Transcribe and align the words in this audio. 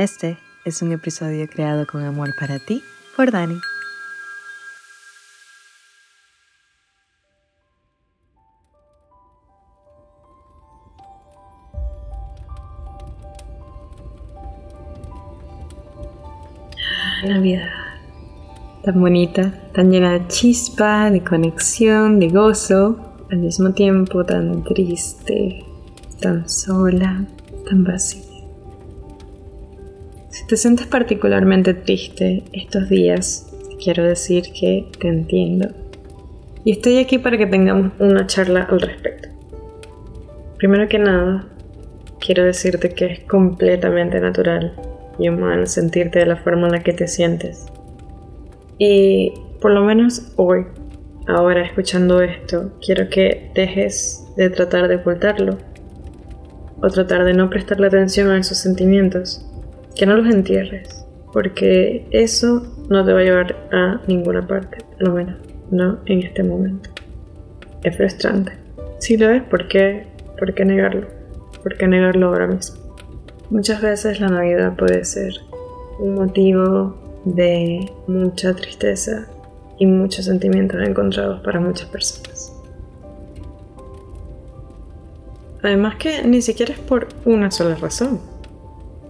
Este 0.00 0.38
es 0.64 0.80
un 0.80 0.92
episodio 0.92 1.46
creado 1.46 1.86
con 1.86 2.02
amor 2.02 2.30
para 2.40 2.58
ti 2.58 2.82
por 3.14 3.30
Dani. 3.30 3.60
Navidad. 17.28 17.68
Tan 18.82 18.98
bonita, 19.02 19.52
tan 19.74 19.90
llena 19.90 20.12
de 20.12 20.26
chispa, 20.28 21.10
de 21.10 21.22
conexión, 21.22 22.18
de 22.18 22.30
gozo, 22.30 22.96
al 23.30 23.40
mismo 23.40 23.74
tiempo 23.74 24.24
tan 24.24 24.64
triste, 24.64 25.62
tan 26.22 26.48
sola, 26.48 27.26
tan 27.68 27.84
vacía. 27.84 28.29
Si 30.40 30.46
te 30.46 30.56
sientes 30.56 30.86
particularmente 30.86 31.74
triste 31.74 32.44
estos 32.54 32.88
días, 32.88 33.46
quiero 33.84 34.04
decir 34.04 34.44
que 34.58 34.86
te 34.98 35.08
entiendo. 35.08 35.68
Y 36.64 36.72
estoy 36.72 36.96
aquí 36.96 37.18
para 37.18 37.36
que 37.36 37.46
tengamos 37.46 37.92
una 37.98 38.26
charla 38.26 38.62
al 38.62 38.80
respecto. 38.80 39.28
Primero 40.56 40.88
que 40.88 40.98
nada, 40.98 41.46
quiero 42.20 42.42
decirte 42.42 42.88
que 42.88 43.04
es 43.04 43.20
completamente 43.24 44.18
natural 44.18 44.72
y 45.18 45.28
humano 45.28 45.66
sentirte 45.66 46.20
de 46.20 46.26
la 46.26 46.36
forma 46.36 46.68
en 46.68 46.72
la 46.72 46.82
que 46.82 46.94
te 46.94 47.06
sientes. 47.06 47.66
Y 48.78 49.34
por 49.60 49.72
lo 49.72 49.84
menos 49.84 50.32
hoy, 50.36 50.64
ahora 51.28 51.66
escuchando 51.66 52.22
esto, 52.22 52.72
quiero 52.80 53.10
que 53.10 53.50
dejes 53.54 54.24
de 54.38 54.48
tratar 54.48 54.88
de 54.88 54.96
ocultarlo 54.96 55.58
o 56.80 56.88
tratar 56.88 57.24
de 57.24 57.34
no 57.34 57.50
prestarle 57.50 57.88
atención 57.88 58.30
a 58.30 58.38
esos 58.38 58.56
sentimientos 58.56 59.46
que 59.94 60.06
no 60.06 60.16
los 60.16 60.32
entierres, 60.32 61.04
porque 61.32 62.06
eso 62.10 62.62
no 62.88 63.04
te 63.04 63.12
va 63.12 63.20
a 63.20 63.24
llevar 63.24 63.56
a 63.72 64.00
ninguna 64.06 64.46
parte, 64.46 64.78
lo 64.98 65.12
menos 65.12 65.36
no 65.70 65.98
en 66.06 66.22
este 66.22 66.42
momento. 66.42 66.90
Es 67.82 67.96
frustrante. 67.96 68.52
Si 68.98 69.16
lo 69.16 69.30
es, 69.30 69.42
¿por 69.42 69.68
qué, 69.68 70.06
¿por 70.38 70.54
qué 70.54 70.64
negarlo? 70.64 71.06
¿Por 71.62 71.76
qué 71.76 71.86
negarlo 71.86 72.28
ahora 72.28 72.46
mismo? 72.46 72.78
Muchas 73.50 73.80
veces 73.80 74.20
la 74.20 74.28
Navidad 74.28 74.76
puede 74.76 75.04
ser 75.04 75.32
un 75.98 76.14
motivo 76.14 76.96
de 77.24 77.90
mucha 78.06 78.54
tristeza 78.54 79.26
y 79.78 79.86
muchos 79.86 80.26
sentimientos 80.26 80.80
encontrados 80.86 81.40
para 81.40 81.60
muchas 81.60 81.88
personas. 81.88 82.52
Además 85.62 85.96
que 85.96 86.22
ni 86.22 86.40
siquiera 86.42 86.72
es 86.72 86.78
por 86.78 87.08
una 87.24 87.50
sola 87.50 87.74
razón. 87.76 88.20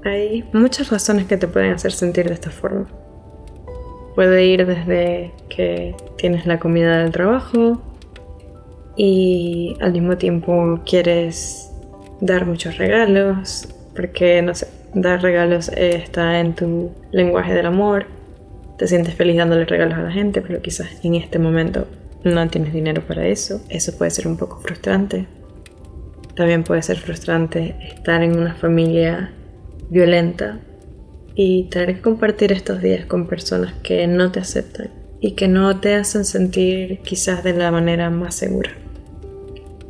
Hay 0.05 0.49
muchas 0.55 0.91
razones 0.91 1.27
que 1.27 1.37
te 1.37 1.47
pueden 1.47 1.73
hacer 1.73 1.93
sentir 1.93 2.27
de 2.27 2.35
esta 2.35 2.51
forma. 2.51 2.87
Puede 4.15 4.47
ir 4.47 4.67
desde 4.67 5.33
que 5.49 5.95
tienes 6.17 6.47
la 6.47 6.59
comida 6.59 6.99
del 6.99 7.13
trabajo 7.13 7.83
y 8.97 9.77
al 9.81 9.93
mismo 9.93 10.17
tiempo 10.17 10.81
quieres 10.87 11.71
dar 12.21 12.47
muchos 12.47 12.79
regalos, 12.79 13.69
porque 13.95 14.41
no 14.41 14.55
sé, 14.55 14.69
dar 14.95 15.23
regalos 15.23 15.69
está 15.69 16.41
en 16.41 16.55
tu 16.55 16.91
lenguaje 17.13 17.55
del 17.55 17.67
amor, 17.67 18.07
te 18.79 18.89
sientes 18.89 19.15
feliz 19.15 19.37
dándole 19.37 19.67
regalos 19.67 19.99
a 19.99 20.03
la 20.03 20.11
gente, 20.11 20.41
pero 20.41 20.63
quizás 20.63 21.05
en 21.05 21.15
este 21.15 21.39
momento 21.39 21.87
no 22.25 22.49
tienes 22.49 22.73
dinero 22.73 23.03
para 23.07 23.27
eso, 23.27 23.61
eso 23.69 23.97
puede 23.97 24.11
ser 24.11 24.27
un 24.27 24.39
poco 24.39 24.61
frustrante. 24.61 25.27
También 26.35 26.65
puede 26.65 26.81
ser 26.81 26.97
frustrante 26.97 27.77
estar 27.95 28.23
en 28.23 28.39
una 28.39 28.55
familia 28.55 29.33
violenta 29.91 30.61
y 31.35 31.65
tener 31.65 31.97
que 31.97 32.03
compartir 32.03 32.53
estos 32.53 32.81
días 32.81 33.07
con 33.07 33.27
personas 33.27 33.75
que 33.83 34.07
no 34.07 34.33
te 34.33 34.41
aceptan 34.41 34.91
y 35.21 35.33
que 35.33 35.49
no 35.49 35.81
te 35.81 35.95
hacen 35.95 36.25
sentir 36.25 37.01
quizás 37.01 37.45
de 37.45 37.53
la 37.53 37.71
manera 37.71 38.09
más 38.11 38.35
segura. 38.35 38.71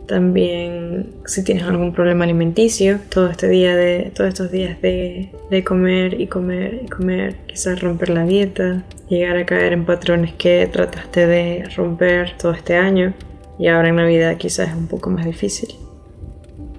También 0.07 1.13
si 1.25 1.45
tienes 1.45 1.65
algún 1.65 1.93
problema 1.93 2.25
alimenticio, 2.25 2.99
todo 3.11 3.31
este 3.31 3.49
día 3.49 3.77
de, 3.77 4.11
todos 4.13 4.29
estos 4.29 4.51
días 4.51 4.83
de, 4.83 5.31
de 5.51 5.65
comer 5.65 6.21
y 6.21 6.27
comer 6.27 6.81
y 6.85 6.89
comer, 6.89 7.37
quizás 7.47 7.81
romper 7.81 8.09
la 8.09 8.25
dieta, 8.25 8.85
llegar 9.09 9.37
a 9.37 9.47
caer 9.47 9.73
en 9.73 9.85
patrones 9.85 10.33
que 10.35 10.69
trataste 10.73 11.27
de 11.27 11.65
romper 11.77 12.37
todo 12.39 12.53
este 12.53 12.77
año 12.77 13.15
y 13.57 13.69
ahora 13.69 13.91
en 13.91 13.97
Navidad 13.97 14.37
quizás 14.37 14.71
es 14.71 14.75
un 14.75 14.89
poco 14.89 15.11
más 15.11 15.27
difícil. 15.27 15.69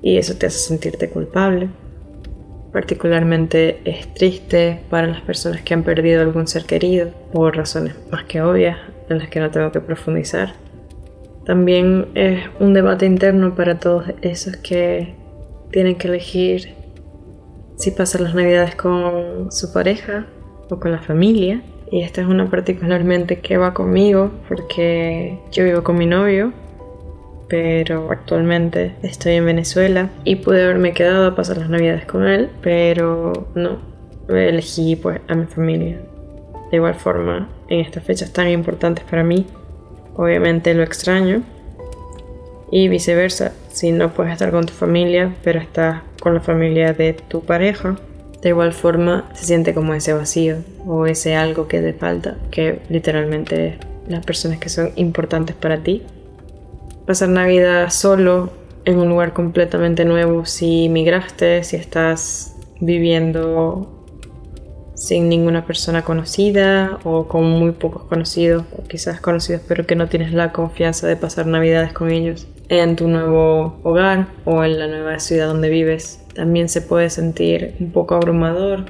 Y 0.01 0.17
eso 0.17 0.35
te 0.35 0.47
hace 0.47 0.57
sentirte 0.57 1.09
culpable 1.09 1.69
Particularmente 2.71 3.81
es 3.83 4.13
triste 4.13 4.81
para 4.89 5.07
las 5.07 5.21
personas 5.21 5.61
que 5.61 5.73
han 5.73 5.83
perdido 5.83 6.21
algún 6.21 6.47
ser 6.47 6.65
querido, 6.65 7.09
por 7.33 7.55
razones 7.55 7.95
más 8.11 8.23
que 8.23 8.41
obvias 8.41 8.77
en 9.09 9.19
las 9.19 9.29
que 9.29 9.41
no 9.41 9.51
tengo 9.51 9.71
que 9.71 9.81
profundizar. 9.81 10.53
También 11.45 12.07
es 12.15 12.43
un 12.59 12.73
debate 12.73 13.05
interno 13.05 13.55
para 13.55 13.79
todos 13.79 14.05
esos 14.21 14.55
que 14.57 15.15
tienen 15.71 15.97
que 15.97 16.07
elegir 16.07 16.75
si 17.77 17.91
pasar 17.91 18.21
las 18.21 18.35
navidades 18.35 18.75
con 18.75 19.51
su 19.51 19.73
pareja 19.73 20.27
o 20.69 20.79
con 20.79 20.91
la 20.91 21.01
familia. 21.01 21.61
Y 21.91 22.03
esta 22.03 22.21
es 22.21 22.27
una 22.27 22.49
particularmente 22.49 23.39
que 23.39 23.57
va 23.57 23.73
conmigo 23.73 24.31
porque 24.47 25.39
yo 25.51 25.65
vivo 25.65 25.83
con 25.83 25.97
mi 25.97 26.05
novio 26.05 26.53
pero 27.51 28.09
actualmente 28.09 28.93
estoy 29.03 29.33
en 29.33 29.45
Venezuela 29.45 30.09
y 30.23 30.37
pude 30.37 30.63
haberme 30.63 30.93
quedado 30.93 31.27
a 31.27 31.35
pasar 31.35 31.57
las 31.57 31.69
navidades 31.69 32.05
con 32.05 32.25
él, 32.25 32.49
pero 32.61 33.49
no, 33.55 33.77
elegí 34.29 34.95
pues 34.95 35.19
a 35.27 35.35
mi 35.35 35.47
familia. 35.47 35.99
De 36.71 36.77
igual 36.77 36.95
forma, 36.95 37.49
en 37.67 37.81
estas 37.81 38.05
fechas 38.05 38.31
tan 38.31 38.47
importantes 38.47 39.03
para 39.03 39.25
mí, 39.25 39.45
obviamente 40.15 40.73
lo 40.73 40.81
extraño 40.81 41.43
y 42.71 42.87
viceversa, 42.87 43.51
si 43.69 43.91
no 43.91 44.13
puedes 44.13 44.31
estar 44.31 44.51
con 44.51 44.65
tu 44.65 44.71
familia, 44.71 45.35
pero 45.43 45.59
estás 45.59 46.03
con 46.21 46.33
la 46.33 46.39
familia 46.39 46.93
de 46.93 47.11
tu 47.11 47.43
pareja, 47.43 47.97
de 48.41 48.47
igual 48.47 48.71
forma 48.71 49.29
se 49.33 49.43
siente 49.43 49.73
como 49.73 49.93
ese 49.93 50.13
vacío 50.13 50.59
o 50.87 51.05
ese 51.05 51.35
algo 51.35 51.67
que 51.67 51.81
te 51.81 51.91
falta, 51.91 52.37
que 52.49 52.79
literalmente 52.87 53.77
las 54.07 54.25
personas 54.25 54.57
que 54.59 54.69
son 54.69 54.93
importantes 54.95 55.53
para 55.53 55.79
ti 55.79 56.01
pasar 57.05 57.29
Navidad 57.29 57.89
solo 57.89 58.51
en 58.85 58.97
un 58.97 59.09
lugar 59.09 59.33
completamente 59.33 60.05
nuevo, 60.05 60.45
si 60.45 60.89
migraste, 60.89 61.63
si 61.63 61.75
estás 61.75 62.55
viviendo 62.79 63.97
sin 64.95 65.29
ninguna 65.29 65.65
persona 65.65 66.03
conocida 66.03 66.99
o 67.03 67.27
con 67.27 67.43
muy 67.43 67.71
pocos 67.71 68.03
conocidos, 68.03 68.65
quizás 68.87 69.19
conocidos 69.19 69.61
pero 69.67 69.85
que 69.87 69.95
no 69.95 70.07
tienes 70.07 70.31
la 70.33 70.51
confianza 70.51 71.07
de 71.07 71.15
pasar 71.15 71.47
navidades 71.47 71.91
con 71.91 72.11
ellos 72.11 72.47
en 72.69 72.95
tu 72.95 73.07
nuevo 73.07 73.79
hogar 73.83 74.27
o 74.45 74.63
en 74.63 74.79
la 74.79 74.87
nueva 74.87 75.19
ciudad 75.19 75.47
donde 75.47 75.69
vives, 75.69 76.23
también 76.35 76.69
se 76.69 76.81
puede 76.81 77.09
sentir 77.09 77.75
un 77.79 77.91
poco 77.91 78.15
abrumador 78.15 78.85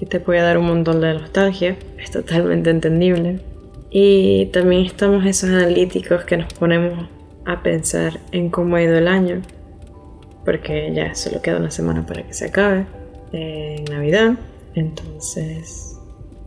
y 0.00 0.06
te 0.06 0.20
puede 0.20 0.40
dar 0.40 0.58
un 0.58 0.66
montón 0.66 1.00
de 1.00 1.14
nostalgia, 1.14 1.76
es 1.98 2.10
totalmente 2.10 2.70
entendible. 2.70 3.40
Y 3.90 4.46
también 4.46 4.84
estamos 4.84 5.24
esos 5.24 5.50
analíticos 5.50 6.24
que 6.24 6.36
nos 6.36 6.52
ponemos 6.52 7.08
a 7.48 7.62
pensar 7.62 8.20
en 8.30 8.50
cómo 8.50 8.76
ha 8.76 8.82
ido 8.82 8.98
el 8.98 9.08
año, 9.08 9.40
porque 10.44 10.92
ya 10.94 11.14
solo 11.14 11.40
queda 11.40 11.56
una 11.56 11.70
semana 11.70 12.04
para 12.06 12.22
que 12.22 12.34
se 12.34 12.44
acabe, 12.44 12.84
en 13.32 13.84
Navidad, 13.84 14.34
entonces 14.74 15.98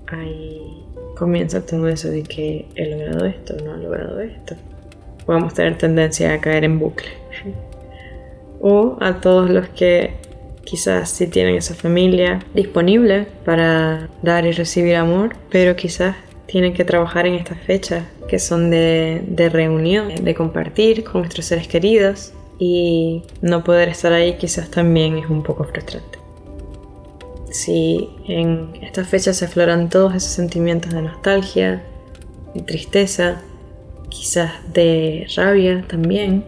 ahí 0.08 0.86
comienza 1.18 1.66
todo 1.66 1.88
eso 1.88 2.10
de 2.10 2.22
que 2.22 2.68
he 2.76 2.86
logrado 2.86 3.26
esto, 3.26 3.56
no 3.66 3.76
he 3.76 3.78
logrado 3.80 4.22
esto. 4.22 4.56
Podemos 5.26 5.56
tener 5.56 5.76
tendencia 5.78 6.34
a 6.34 6.40
caer 6.40 6.66
en 6.66 6.78
bucle. 6.78 7.10
o 8.62 8.98
a 9.02 9.22
todos 9.22 9.50
los 9.50 9.70
que 9.70 10.14
quizás 10.64 11.10
sí 11.10 11.26
tienen 11.26 11.56
esa 11.56 11.74
familia 11.74 12.46
disponible 12.54 13.26
para 13.44 14.08
dar 14.22 14.46
y 14.46 14.52
recibir 14.52 14.98
amor, 14.98 15.36
pero 15.50 15.76
quizás 15.76 16.16
tienen 16.52 16.74
que 16.74 16.84
trabajar 16.84 17.26
en 17.26 17.36
estas 17.36 17.60
fechas 17.62 18.04
que 18.28 18.38
son 18.38 18.70
de, 18.70 19.24
de 19.26 19.48
reunión, 19.48 20.14
de 20.22 20.36
compartir 20.36 21.06
con 21.06 21.22
nuestros 21.22 21.46
seres 21.46 21.68
queridos 21.68 22.34
y 22.60 23.24
no 23.42 23.64
poder 23.64 23.88
estar 23.88 24.12
ahí 24.12 24.38
quizás 24.38 24.70
también 24.70 25.18
es 25.18 25.30
un 25.30 25.44
poco 25.44 25.64
frustrante. 25.64 26.20
Si 27.52 28.10
en 28.28 28.74
estas 28.82 29.08
fechas 29.08 29.38
se 29.38 29.46
afloran 29.46 29.90
todos 29.90 30.14
esos 30.14 30.32
sentimientos 30.32 30.94
de 30.94 31.02
nostalgia, 31.02 31.84
de 32.54 32.62
tristeza, 32.62 33.42
quizás 34.10 34.52
de 34.74 35.28
rabia 35.36 35.86
también, 35.88 36.46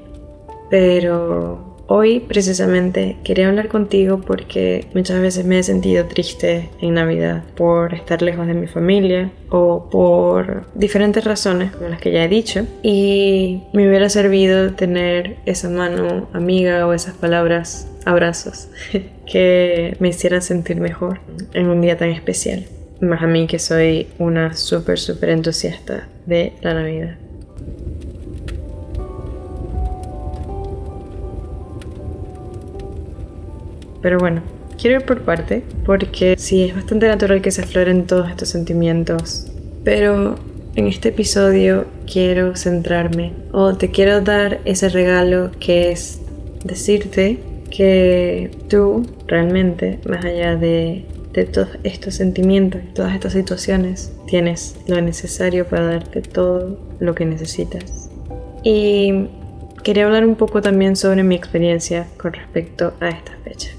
pero 0.69 1.72
Hoy 1.88 2.21
precisamente 2.21 3.18
quería 3.25 3.50
hablar 3.50 3.68
contigo 3.68 4.21
porque 4.21 4.88
muchas 4.94 5.21
veces 5.21 5.45
me 5.45 5.59
he 5.59 5.63
sentido 5.63 6.06
triste 6.06 6.69
en 6.80 6.94
Navidad 6.94 7.44
por 7.56 7.94
estar 7.94 8.21
lejos 8.21 8.47
de 8.47 8.53
mi 8.53 8.68
familia 8.68 9.31
o 9.50 9.89
por 9.89 10.65
diferentes 10.75 11.25
razones 11.25 11.71
como 11.71 11.89
las 11.89 12.00
que 12.00 12.12
ya 12.12 12.24
he 12.24 12.30
dicho 12.30 12.65
y 12.83 13.63
me 13.74 13.88
hubiera 13.88 14.07
servido 14.07 14.74
tener 14.74 15.38
esa 15.45 15.69
mano 15.69 16.30
amiga 16.31 16.88
o 16.88 16.94
esas 16.94 17.15
palabras, 17.15 17.88
abrazos 18.06 18.69
que 19.31 19.97
me 20.00 20.09
hicieran 20.09 20.41
sentir 20.41 20.77
mejor 20.77 21.19
en 21.53 21.68
un 21.68 21.81
día 21.81 21.97
tan 21.97 22.09
especial. 22.09 22.65
Más 23.01 23.21
a 23.21 23.27
mí 23.27 23.47
que 23.47 23.59
soy 23.59 24.07
una 24.19 24.53
súper, 24.53 24.97
súper 24.97 25.30
entusiasta 25.30 26.07
de 26.25 26.53
la 26.62 26.74
Navidad. 26.74 27.18
Pero 34.03 34.19
bueno, 34.19 34.44
quiero 34.79 35.00
ir 35.00 35.05
por 35.05 35.21
parte, 35.21 35.63
porque 35.85 36.35
sí, 36.38 36.65
es 36.65 36.75
bastante 36.75 37.07
natural 37.07 37.41
que 37.41 37.50
se 37.50 37.61
afloren 37.61 38.05
todos 38.05 38.29
estos 38.29 38.50
sentimientos. 38.50 39.47
Pero 39.83 40.35
en 40.75 40.88
este 40.88 41.09
episodio 41.09 41.85
quiero 42.05 42.55
centrarme, 42.55 43.31
o 43.51 43.75
te 43.75 43.89
quiero 43.89 44.21
dar 44.21 44.59
ese 44.65 44.89
regalo 44.89 45.51
que 45.59 45.91
es 45.91 46.19
decirte 46.63 47.39
que 47.71 48.51
tú 48.69 49.05
realmente, 49.25 50.00
más 50.07 50.23
allá 50.25 50.57
de, 50.57 51.06
de 51.33 51.45
todos 51.45 51.69
estos 51.83 52.15
sentimientos, 52.15 52.81
todas 52.94 53.13
estas 53.13 53.33
situaciones, 53.33 54.11
tienes 54.27 54.75
lo 54.88 55.01
necesario 55.01 55.65
para 55.65 55.85
darte 55.85 56.21
todo 56.21 56.77
lo 56.99 57.15
que 57.15 57.25
necesitas. 57.25 58.09
Y 58.63 59.27
quería 59.83 60.06
hablar 60.06 60.25
un 60.25 60.35
poco 60.35 60.61
también 60.61 60.95
sobre 60.95 61.23
mi 61.23 61.35
experiencia 61.35 62.07
con 62.17 62.33
respecto 62.33 62.94
a 62.99 63.09
esta 63.09 63.33
fecha. 63.44 63.69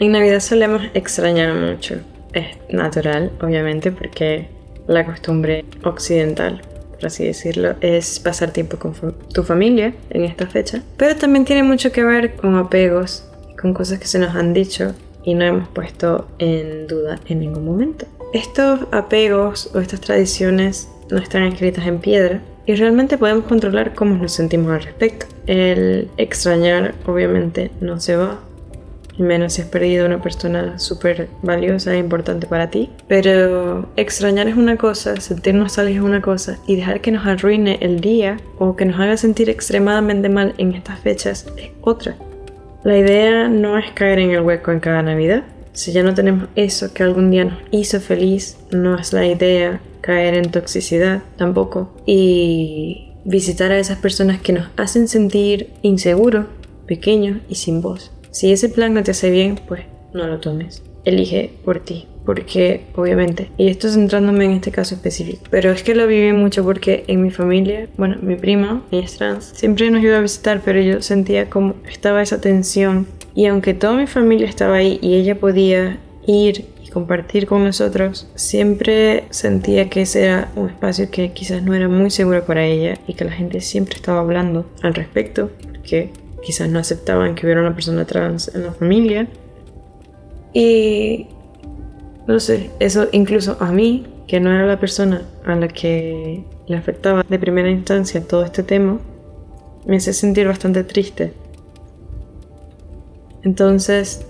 En 0.00 0.12
Navidad 0.12 0.38
solemos 0.38 0.82
extrañar 0.94 1.54
mucho. 1.54 1.96
Es 2.32 2.46
natural, 2.70 3.32
obviamente, 3.42 3.90
porque 3.90 4.46
la 4.86 5.04
costumbre 5.04 5.64
occidental, 5.82 6.62
por 6.92 7.06
así 7.06 7.24
decirlo, 7.24 7.74
es 7.80 8.20
pasar 8.20 8.52
tiempo 8.52 8.78
con 8.78 8.94
tu 9.34 9.42
familia 9.42 9.94
en 10.10 10.24
esta 10.24 10.46
fecha. 10.46 10.82
Pero 10.96 11.16
también 11.16 11.44
tiene 11.44 11.64
mucho 11.64 11.90
que 11.90 12.04
ver 12.04 12.36
con 12.36 12.54
apegos, 12.56 13.24
con 13.60 13.74
cosas 13.74 13.98
que 13.98 14.06
se 14.06 14.20
nos 14.20 14.36
han 14.36 14.54
dicho 14.54 14.94
y 15.24 15.34
no 15.34 15.44
hemos 15.44 15.68
puesto 15.68 16.28
en 16.38 16.86
duda 16.86 17.18
en 17.26 17.40
ningún 17.40 17.64
momento. 17.64 18.06
Estos 18.32 18.86
apegos 18.92 19.70
o 19.74 19.80
estas 19.80 20.00
tradiciones 20.00 20.88
no 21.10 21.18
están 21.18 21.42
escritas 21.42 21.86
en 21.88 21.98
piedra 21.98 22.40
y 22.66 22.74
realmente 22.76 23.18
podemos 23.18 23.46
controlar 23.46 23.94
cómo 23.94 24.14
nos 24.14 24.32
sentimos 24.32 24.70
al 24.70 24.82
respecto. 24.82 25.26
El 25.46 26.08
extrañar 26.18 26.94
obviamente 27.06 27.72
no 27.80 27.98
se 27.98 28.14
va, 28.14 28.38
menos 29.18 29.54
si 29.54 29.62
has 29.62 29.68
perdido 29.68 30.06
una 30.06 30.22
persona 30.22 30.78
súper 30.78 31.28
valiosa 31.42 31.94
e 31.94 31.98
importante 31.98 32.46
para 32.46 32.70
ti. 32.70 32.90
Pero 33.06 33.88
extrañar 33.96 34.48
es 34.48 34.56
una 34.56 34.76
cosa, 34.76 35.20
sentirnos 35.20 35.72
solos 35.72 35.92
es 35.92 36.00
una 36.00 36.22
cosa 36.22 36.58
y 36.66 36.76
dejar 36.76 37.00
que 37.00 37.10
nos 37.10 37.26
arruine 37.26 37.78
el 37.80 38.00
día 38.00 38.38
o 38.58 38.76
que 38.76 38.84
nos 38.84 38.98
haga 39.00 39.16
sentir 39.16 39.50
extremadamente 39.50 40.28
mal 40.28 40.54
en 40.58 40.74
estas 40.74 40.98
fechas 41.00 41.46
es 41.56 41.70
otra. 41.82 42.16
La 42.84 42.96
idea 42.96 43.48
no 43.48 43.76
es 43.78 43.90
caer 43.92 44.20
en 44.20 44.30
el 44.30 44.40
hueco 44.40 44.70
en 44.70 44.80
cada 44.80 45.02
Navidad. 45.02 45.44
Si 45.72 45.92
ya 45.92 46.02
no 46.02 46.14
tenemos 46.14 46.48
eso 46.56 46.92
que 46.94 47.02
algún 47.02 47.30
día 47.30 47.44
nos 47.44 47.58
hizo 47.70 48.00
feliz, 48.00 48.56
no 48.70 48.98
es 48.98 49.12
la 49.12 49.26
idea 49.26 49.80
caer 50.00 50.34
en 50.34 50.50
toxicidad 50.50 51.22
tampoco. 51.36 51.92
Y 52.06 53.12
visitar 53.24 53.72
a 53.72 53.78
esas 53.78 53.98
personas 53.98 54.40
que 54.40 54.52
nos 54.52 54.68
hacen 54.76 55.06
sentir 55.06 55.74
inseguros, 55.82 56.46
pequeños 56.86 57.38
y 57.48 57.56
sin 57.56 57.82
voz. 57.82 58.10
Si 58.30 58.52
ese 58.52 58.68
plan 58.68 58.94
no 58.94 59.02
te 59.02 59.12
hace 59.12 59.30
bien, 59.30 59.58
pues 59.66 59.82
no 60.12 60.26
lo 60.26 60.38
tomes. 60.40 60.82
Elige 61.04 61.50
por 61.64 61.80
ti. 61.80 62.06
Porque, 62.24 62.82
obviamente, 62.94 63.50
y 63.56 63.68
esto 63.68 63.88
centrándome 63.88 64.44
en 64.44 64.50
este 64.50 64.70
caso 64.70 64.94
específico, 64.94 65.44
pero 65.48 65.72
es 65.72 65.82
que 65.82 65.94
lo 65.94 66.06
viví 66.06 66.34
mucho 66.34 66.62
porque 66.62 67.04
en 67.06 67.22
mi 67.22 67.30
familia, 67.30 67.88
bueno, 67.96 68.18
mi 68.20 68.36
prima, 68.36 68.82
ella 68.90 69.06
es 69.06 69.16
trans, 69.16 69.46
siempre 69.54 69.90
nos 69.90 70.02
iba 70.02 70.18
a 70.18 70.20
visitar, 70.20 70.60
pero 70.62 70.78
yo 70.78 71.00
sentía 71.00 71.48
como 71.48 71.76
estaba 71.90 72.20
esa 72.20 72.38
tensión. 72.38 73.06
Y 73.34 73.46
aunque 73.46 73.72
toda 73.72 73.96
mi 73.96 74.06
familia 74.06 74.46
estaba 74.46 74.76
ahí 74.76 74.98
y 75.00 75.14
ella 75.14 75.36
podía 75.36 76.00
ir 76.26 76.66
y 76.84 76.90
compartir 76.90 77.46
con 77.46 77.64
nosotros, 77.64 78.28
siempre 78.34 79.24
sentía 79.30 79.88
que 79.88 80.02
ese 80.02 80.24
era 80.24 80.52
un 80.54 80.68
espacio 80.68 81.10
que 81.10 81.32
quizás 81.32 81.62
no 81.62 81.72
era 81.72 81.88
muy 81.88 82.10
seguro 82.10 82.44
para 82.44 82.66
ella 82.66 82.98
y 83.06 83.14
que 83.14 83.24
la 83.24 83.32
gente 83.32 83.62
siempre 83.62 83.94
estaba 83.94 84.20
hablando 84.20 84.66
al 84.82 84.92
respecto, 84.92 85.50
porque 85.62 86.10
quizás 86.42 86.68
no 86.68 86.78
aceptaban 86.78 87.34
que 87.34 87.46
hubiera 87.46 87.60
una 87.60 87.74
persona 87.74 88.04
trans 88.04 88.54
en 88.54 88.64
la 88.64 88.72
familia. 88.72 89.28
Y 90.52 91.26
no 92.26 92.40
sé, 92.40 92.70
eso 92.80 93.08
incluso 93.12 93.56
a 93.60 93.70
mí, 93.72 94.06
que 94.26 94.40
no 94.40 94.50
era 94.50 94.66
la 94.66 94.78
persona 94.78 95.22
a 95.44 95.54
la 95.54 95.68
que 95.68 96.44
le 96.66 96.76
afectaba 96.76 97.24
de 97.28 97.38
primera 97.38 97.70
instancia 97.70 98.26
todo 98.26 98.44
este 98.44 98.62
tema, 98.62 98.98
me 99.86 99.96
hace 99.96 100.12
sentir 100.12 100.46
bastante 100.46 100.84
triste. 100.84 101.32
Entonces, 103.42 104.26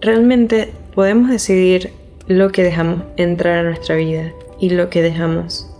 realmente 0.00 0.72
podemos 0.94 1.30
decidir 1.30 1.92
lo 2.26 2.50
que 2.50 2.62
dejamos 2.62 3.02
entrar 3.16 3.58
a 3.58 3.62
nuestra 3.62 3.96
vida 3.96 4.32
y 4.58 4.70
lo 4.70 4.90
que 4.90 5.02
dejamos 5.02 5.70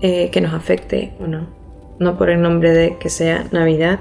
eh, 0.00 0.30
que 0.30 0.40
nos 0.40 0.54
afecte 0.54 1.12
o 1.20 1.26
no 1.26 1.59
no 2.00 2.18
por 2.18 2.30
el 2.30 2.42
nombre 2.42 2.72
de 2.72 2.96
que 2.98 3.10
sea 3.10 3.46
Navidad, 3.52 4.00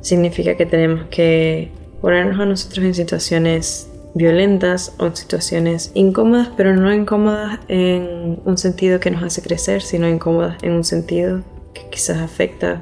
significa 0.00 0.56
que 0.56 0.66
tenemos 0.66 1.06
que 1.10 1.70
ponernos 2.00 2.40
a 2.40 2.46
nosotros 2.46 2.84
en 2.84 2.94
situaciones 2.94 3.88
violentas 4.14 4.94
o 4.98 5.06
en 5.06 5.16
situaciones 5.16 5.92
incómodas, 5.94 6.48
pero 6.56 6.74
no 6.74 6.92
incómodas 6.92 7.60
en 7.68 8.40
un 8.44 8.58
sentido 8.58 8.98
que 8.98 9.10
nos 9.10 9.22
hace 9.22 9.42
crecer, 9.42 9.82
sino 9.82 10.08
incómodas 10.08 10.56
en 10.62 10.72
un 10.72 10.84
sentido 10.84 11.42
que 11.74 11.88
quizás 11.90 12.18
afecta 12.18 12.80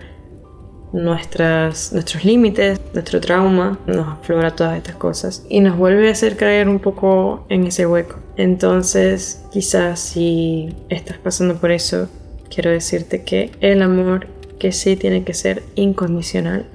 nuestras, 0.92 1.92
nuestros 1.92 2.25
límites, 2.25 2.80
nuestro 2.92 3.20
trauma, 3.20 3.80
nos 3.87 4.06
aflora 4.06 4.54
todas 4.54 4.76
estas 4.76 4.94
cosas 4.94 5.44
y 5.49 5.58
nos 5.58 5.76
vuelve 5.76 6.08
a 6.08 6.12
hacer 6.12 6.37
caer 6.37 6.68
un 6.68 6.78
poco 6.78 7.44
en 7.49 7.66
ese 7.66 7.84
hueco. 7.84 8.20
Entonces, 8.37 9.44
quizás 9.52 9.99
si 9.99 10.76
estás 10.88 11.18
pasando 11.18 11.56
por 11.56 11.73
eso, 11.73 12.08
quiero 12.49 12.70
decirte 12.70 13.25
que 13.25 13.50
el 13.61 13.82
amor 13.82 14.28
que 14.58 14.73
sí 14.73 14.96
tiene 14.96 15.25
que 15.25 15.34
ser 15.34 15.62
incondicional, 15.75 16.66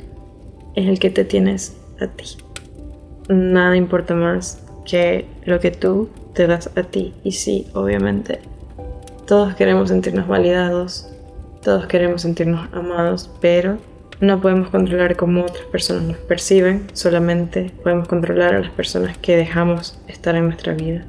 es 0.75 0.87
el 0.87 0.99
que 0.99 1.09
te 1.09 1.25
tienes 1.25 1.75
a 1.99 2.07
ti. 2.07 2.25
Nada 3.27 3.75
importa 3.75 4.15
más 4.15 4.61
que 4.85 5.25
lo 5.45 5.59
que 5.59 5.71
tú 5.71 6.09
te 6.33 6.47
das 6.47 6.71
a 6.75 6.83
ti. 6.83 7.13
Y 7.23 7.33
sí, 7.33 7.67
obviamente, 7.73 8.39
todos 9.27 9.55
queremos 9.55 9.89
sentirnos 9.89 10.27
validados, 10.27 11.09
todos 11.61 11.85
queremos 11.87 12.21
sentirnos 12.21 12.67
amados, 12.73 13.29
pero 13.41 13.77
no 14.21 14.41
podemos 14.41 14.69
controlar 14.69 15.15
cómo 15.15 15.43
otras 15.43 15.65
personas 15.65 16.03
nos 16.03 16.17
perciben, 16.17 16.87
solamente 16.93 17.71
podemos 17.83 18.07
controlar 18.07 18.55
a 18.55 18.59
las 18.59 18.71
personas 18.71 19.17
que 19.17 19.37
dejamos 19.37 19.97
estar 20.07 20.35
en 20.35 20.45
nuestra 20.45 20.73
vida. 20.73 21.05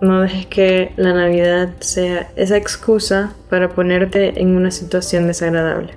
No 0.00 0.22
dejes 0.22 0.46
que 0.46 0.92
la 0.96 1.12
Navidad 1.12 1.74
sea 1.80 2.30
esa 2.36 2.56
excusa 2.56 3.34
para 3.50 3.68
ponerte 3.68 4.40
en 4.40 4.56
una 4.56 4.70
situación 4.70 5.26
desagradable. 5.26 5.92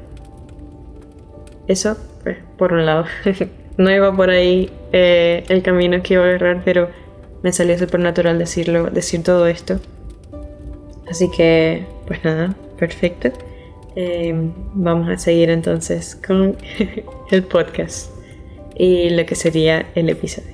Eso, 1.67 1.97
pues, 2.23 2.37
por 2.57 2.73
un 2.73 2.85
lado. 2.85 3.05
no 3.77 3.91
iba 3.91 4.15
por 4.15 4.29
ahí 4.29 4.69
eh, 4.91 5.45
el 5.47 5.61
camino 5.63 6.01
que 6.03 6.15
iba 6.15 6.23
a 6.23 6.27
agarrar, 6.27 6.61
pero 6.65 6.89
me 7.43 7.51
salió 7.51 7.77
súper 7.77 8.01
natural 8.01 8.37
decirlo, 8.37 8.89
decir 8.89 9.23
todo 9.23 9.47
esto. 9.47 9.79
Así 11.09 11.29
que, 11.31 11.85
pues 12.07 12.23
nada, 12.23 12.55
perfecto. 12.77 13.31
Em, 13.95 14.51
vamos 14.73 15.09
a 15.09 15.17
seguir 15.17 15.49
entonces 15.49 16.15
con 16.15 16.57
el 17.31 17.43
podcast 17.43 18.11
y 18.75 19.11
lo 19.11 19.25
que 19.25 19.35
sería 19.35 19.85
el 19.95 20.09
episodio. 20.09 20.52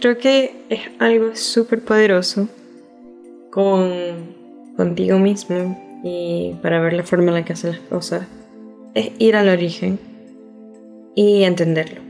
Creo 0.00 0.16
que 0.16 0.64
es 0.70 0.80
algo 0.98 1.36
súper 1.36 1.84
poderoso 1.84 2.48
con, 3.50 4.34
contigo 4.74 5.18
mismo 5.18 6.00
y 6.02 6.54
para 6.62 6.80
ver 6.80 6.94
la 6.94 7.02
forma 7.02 7.28
en 7.28 7.34
la 7.34 7.44
que 7.44 7.52
hacen 7.52 7.72
las 7.72 7.80
cosas. 7.80 8.26
Es 8.94 9.10
ir 9.18 9.36
al 9.36 9.50
origen 9.50 9.98
y 11.14 11.42
entenderlo. 11.42 12.00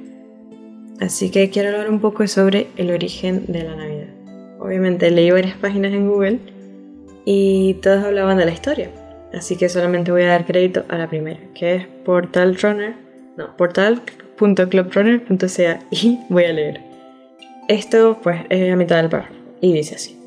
Así 1.01 1.33
que 1.33 1.51
quiero 1.51 1.71
hablar 1.71 1.91
un 1.91 2.01
poco 2.01 2.29
sobre 2.29 2.69
el 2.77 2.93
origen 2.93 3.47
de 3.49 3.65
la 3.65 3.75
Navidad. 3.75 4.07
Obviamente 4.61 5.11
leí 5.11 5.33
varias 5.33 5.57
páginas 5.57 5.93
en 5.93 6.09
Google 6.09 6.39
y 7.25 7.75
todas 7.83 8.05
hablaban 8.05 8.39
de 8.39 8.45
la 8.45 8.53
historia. 8.53 8.93
Así 9.33 9.57
que 9.57 9.69
solamente 9.69 10.13
voy 10.13 10.23
a 10.23 10.29
dar 10.29 10.47
crédito 10.47 10.85
a 10.89 10.97
la 10.97 11.09
primera, 11.09 11.41
que 11.55 11.75
es 11.75 11.89
Portal 12.05 12.57
Runner, 12.57 12.95
no, 13.37 13.57
portal.clubrunner.ca 13.57 15.81
y 15.91 16.21
voy 16.29 16.45
a 16.45 16.53
leer. 16.53 16.90
Esto 17.71 18.19
pues 18.21 18.41
es 18.49 18.73
a 18.73 18.75
mitad 18.75 18.97
del 18.97 19.09
párrafo 19.09 19.33
y 19.61 19.73
dice 19.73 19.95
así. 19.95 20.19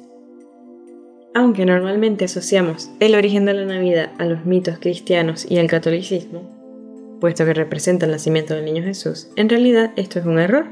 Aunque 1.35 1.65
normalmente 1.65 2.23
asociamos 2.23 2.89
el 3.01 3.15
origen 3.15 3.43
de 3.43 3.53
la 3.53 3.65
Navidad 3.65 4.12
a 4.17 4.23
los 4.23 4.45
mitos 4.45 4.77
cristianos 4.79 5.45
y 5.51 5.57
al 5.57 5.67
catolicismo, 5.67 7.17
puesto 7.19 7.43
que 7.43 7.53
representa 7.53 8.05
el 8.05 8.13
nacimiento 8.13 8.53
del 8.53 8.63
niño 8.63 8.81
Jesús, 8.83 9.27
en 9.35 9.50
realidad 9.50 9.91
esto 9.97 10.19
es 10.19 10.25
un 10.25 10.39
error, 10.39 10.67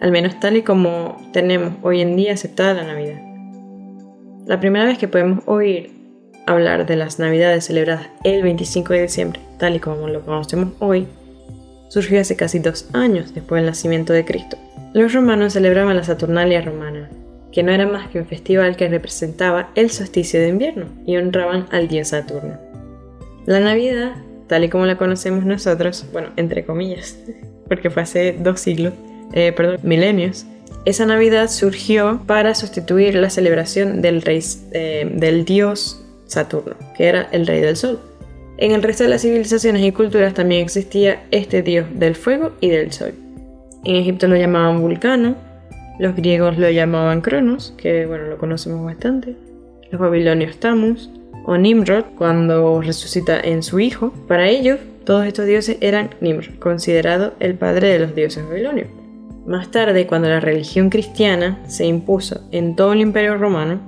al 0.00 0.10
menos 0.10 0.40
tal 0.40 0.56
y 0.56 0.62
como 0.62 1.18
tenemos 1.32 1.74
hoy 1.82 2.00
en 2.00 2.16
día 2.16 2.32
aceptada 2.32 2.74
la 2.74 2.82
Navidad. 2.82 3.22
La 4.44 4.58
primera 4.58 4.86
vez 4.86 4.98
que 4.98 5.06
podemos 5.06 5.44
oír 5.46 5.92
hablar 6.48 6.84
de 6.84 6.96
las 6.96 7.20
Navidades 7.20 7.66
celebradas 7.66 8.08
el 8.24 8.42
25 8.42 8.92
de 8.92 9.02
diciembre, 9.02 9.40
tal 9.56 9.76
y 9.76 9.78
como 9.78 10.08
lo 10.08 10.22
conocemos 10.22 10.72
hoy, 10.80 11.06
surgió 11.90 12.20
hace 12.20 12.34
casi 12.34 12.58
dos 12.58 12.88
años 12.92 13.32
después 13.34 13.60
del 13.60 13.70
nacimiento 13.70 14.12
de 14.12 14.24
Cristo. 14.24 14.58
Los 14.94 15.14
romanos 15.14 15.54
celebraban 15.54 15.96
la 15.96 16.04
Saturnalia 16.04 16.60
romana, 16.60 17.08
que 17.50 17.62
no 17.62 17.72
era 17.72 17.86
más 17.86 18.08
que 18.08 18.18
un 18.18 18.26
festival 18.26 18.76
que 18.76 18.88
representaba 18.88 19.70
el 19.74 19.90
solsticio 19.90 20.38
de 20.38 20.48
invierno 20.48 20.86
y 21.06 21.16
honraban 21.16 21.66
al 21.70 21.88
dios 21.88 22.08
Saturno. 22.08 22.58
La 23.46 23.60
Navidad, 23.60 24.16
tal 24.48 24.64
y 24.64 24.68
como 24.68 24.84
la 24.84 24.98
conocemos 24.98 25.46
nosotros, 25.46 26.04
bueno, 26.12 26.28
entre 26.36 26.66
comillas, 26.66 27.18
porque 27.68 27.88
fue 27.88 28.02
hace 28.02 28.36
dos 28.38 28.60
siglos, 28.60 28.92
eh, 29.32 29.52
perdón, 29.56 29.78
milenios, 29.82 30.44
esa 30.84 31.06
Navidad 31.06 31.48
surgió 31.48 32.20
para 32.26 32.54
sustituir 32.54 33.14
la 33.14 33.30
celebración 33.30 34.02
del, 34.02 34.20
rey, 34.20 34.40
eh, 34.72 35.10
del 35.14 35.46
dios 35.46 36.04
Saturno, 36.26 36.74
que 36.96 37.06
era 37.06 37.28
el 37.32 37.46
rey 37.46 37.60
del 37.60 37.76
sol. 37.76 37.98
En 38.58 38.72
el 38.72 38.82
resto 38.82 39.04
de 39.04 39.10
las 39.10 39.22
civilizaciones 39.22 39.82
y 39.82 39.92
culturas 39.92 40.34
también 40.34 40.62
existía 40.62 41.24
este 41.30 41.62
dios 41.62 41.86
del 41.94 42.14
fuego 42.14 42.52
y 42.60 42.68
del 42.68 42.92
sol. 42.92 43.14
En 43.84 43.96
Egipto 43.96 44.28
lo 44.28 44.36
llamaban 44.36 44.80
Vulcano, 44.80 45.34
los 45.98 46.14
griegos 46.14 46.56
lo 46.56 46.70
llamaban 46.70 47.20
Cronos, 47.20 47.74
que 47.76 48.06
bueno, 48.06 48.26
lo 48.26 48.38
conocemos 48.38 48.84
bastante, 48.84 49.36
los 49.90 50.00
babilonios 50.00 50.58
Tamus 50.58 51.10
o 51.46 51.56
Nimrod 51.56 52.04
cuando 52.16 52.80
resucita 52.80 53.40
en 53.40 53.62
su 53.62 53.80
hijo. 53.80 54.12
Para 54.28 54.48
ellos, 54.48 54.78
todos 55.04 55.26
estos 55.26 55.46
dioses 55.46 55.78
eran 55.80 56.10
Nimrod, 56.20 56.54
considerado 56.60 57.34
el 57.40 57.54
padre 57.54 57.88
de 57.88 57.98
los 57.98 58.14
dioses 58.14 58.48
babilonios. 58.48 58.88
Más 59.46 59.72
tarde, 59.72 60.06
cuando 60.06 60.28
la 60.28 60.38
religión 60.38 60.88
cristiana 60.88 61.58
se 61.66 61.84
impuso 61.84 62.40
en 62.52 62.76
todo 62.76 62.92
el 62.92 63.00
imperio 63.00 63.36
romano, 63.36 63.80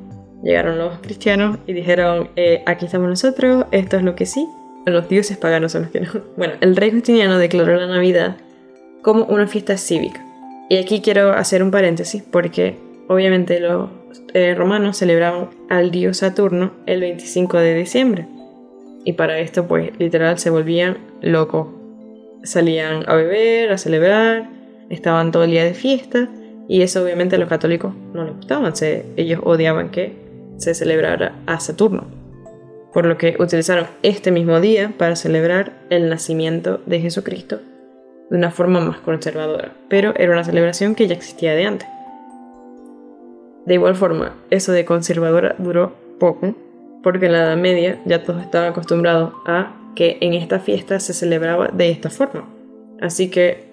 llegaron 0.43 0.77
los 0.77 0.99
cristianos 0.99 1.59
y 1.69 1.73
dijeron, 1.73 2.31
eh, 2.35 2.65
aquí 2.67 2.87
estamos 2.87 3.09
nosotros, 3.09 3.67
esto 3.71 3.97
es 3.97 4.03
lo 4.03 4.17
que 4.17 4.27
sí, 4.27 4.45
los 4.87 5.09
dioses 5.09 5.37
paganos 5.37 5.73
son 5.73 5.83
los 5.83 5.91
que 5.93 6.01
no. 6.01 6.11
Bueno, 6.37 6.55
el 6.61 6.75
rey 6.75 6.91
Justiniano 6.91 7.39
declaró 7.39 7.77
la 7.77 7.87
Navidad 7.87 8.37
como 9.05 9.27
una 9.27 9.47
fiesta 9.47 9.77
cívica. 9.77 10.25
Y 10.71 10.79
aquí 10.79 11.03
quiero 11.03 11.33
hacer 11.33 11.63
un 11.63 11.71
paréntesis 11.71 12.25
porque 12.29 12.77
obviamente 13.07 13.61
los 13.61 13.91
eh, 14.33 14.55
romanos 14.57 14.97
celebraban 14.97 15.51
al 15.69 15.91
dios 15.91 16.17
Saturno 16.17 16.73
el 16.87 17.01
25 17.01 17.59
de 17.59 17.75
diciembre. 17.75 18.27
Y 19.05 19.13
para 19.13 19.39
esto 19.39 19.69
pues 19.69 19.93
literal 19.99 20.39
se 20.39 20.49
volvían 20.49 20.97
locos. 21.21 21.69
Salían 22.43 23.05
a 23.07 23.15
beber, 23.15 23.71
a 23.73 23.79
celebrar, 23.79 24.49
estaban 24.89 25.33
todo 25.33 25.45
el 25.45 25.51
día 25.51 25.65
de 25.65 25.75
fiesta 25.75 26.29
y 26.67 26.81
eso 26.81 27.03
obviamente 27.03 27.37
a 27.37 27.39
los 27.39 27.49
católicos 27.49 27.95
no 28.15 28.25
les 28.25 28.35
gustaba. 28.35 28.73
ellos 29.17 29.41
odiaban 29.45 29.91
que 29.91 30.17
se 30.57 30.75
celebrara 30.75 31.35
a 31.47 31.61
Saturno 31.61 32.07
por 32.95 33.07
lo 33.07 33.19
que 33.19 33.37
utilizaron 33.41 33.89
este 34.05 34.31
mismo 34.31 34.61
día 34.61 34.95
para 34.97 35.17
celebrar 35.17 35.73
el 35.91 36.09
nacimiento 36.09 36.81
de 36.87 37.01
Jesucristo 37.01 37.59
de 38.31 38.37
una 38.37 38.51
forma 38.51 38.81
más 38.81 38.99
conservadora, 38.99 39.73
pero 39.89 40.15
era 40.17 40.33
una 40.33 40.45
celebración 40.45 40.95
que 40.95 41.07
ya 41.07 41.15
existía 41.15 41.55
de 41.55 41.67
antes. 41.67 41.89
De 43.67 43.75
igual 43.75 43.95
forma, 43.95 44.35
eso 44.51 44.73
de 44.73 44.85
conservadora 44.85 45.55
duró 45.59 45.93
poco, 46.19 46.55
porque 47.03 47.27
en 47.27 47.33
la 47.33 47.43
Edad 47.43 47.57
Media 47.57 48.01
ya 48.05 48.23
todos 48.23 48.43
estaban 48.43 48.71
acostumbrados 48.71 49.33
a 49.47 49.75
que 49.95 50.19
en 50.21 50.35
esta 50.35 50.59
fiesta 50.59 51.01
se 51.01 51.15
celebraba 51.15 51.69
de 51.69 51.91
esta 51.91 52.11
forma. 52.11 52.49
Así 53.01 53.31
que 53.31 53.65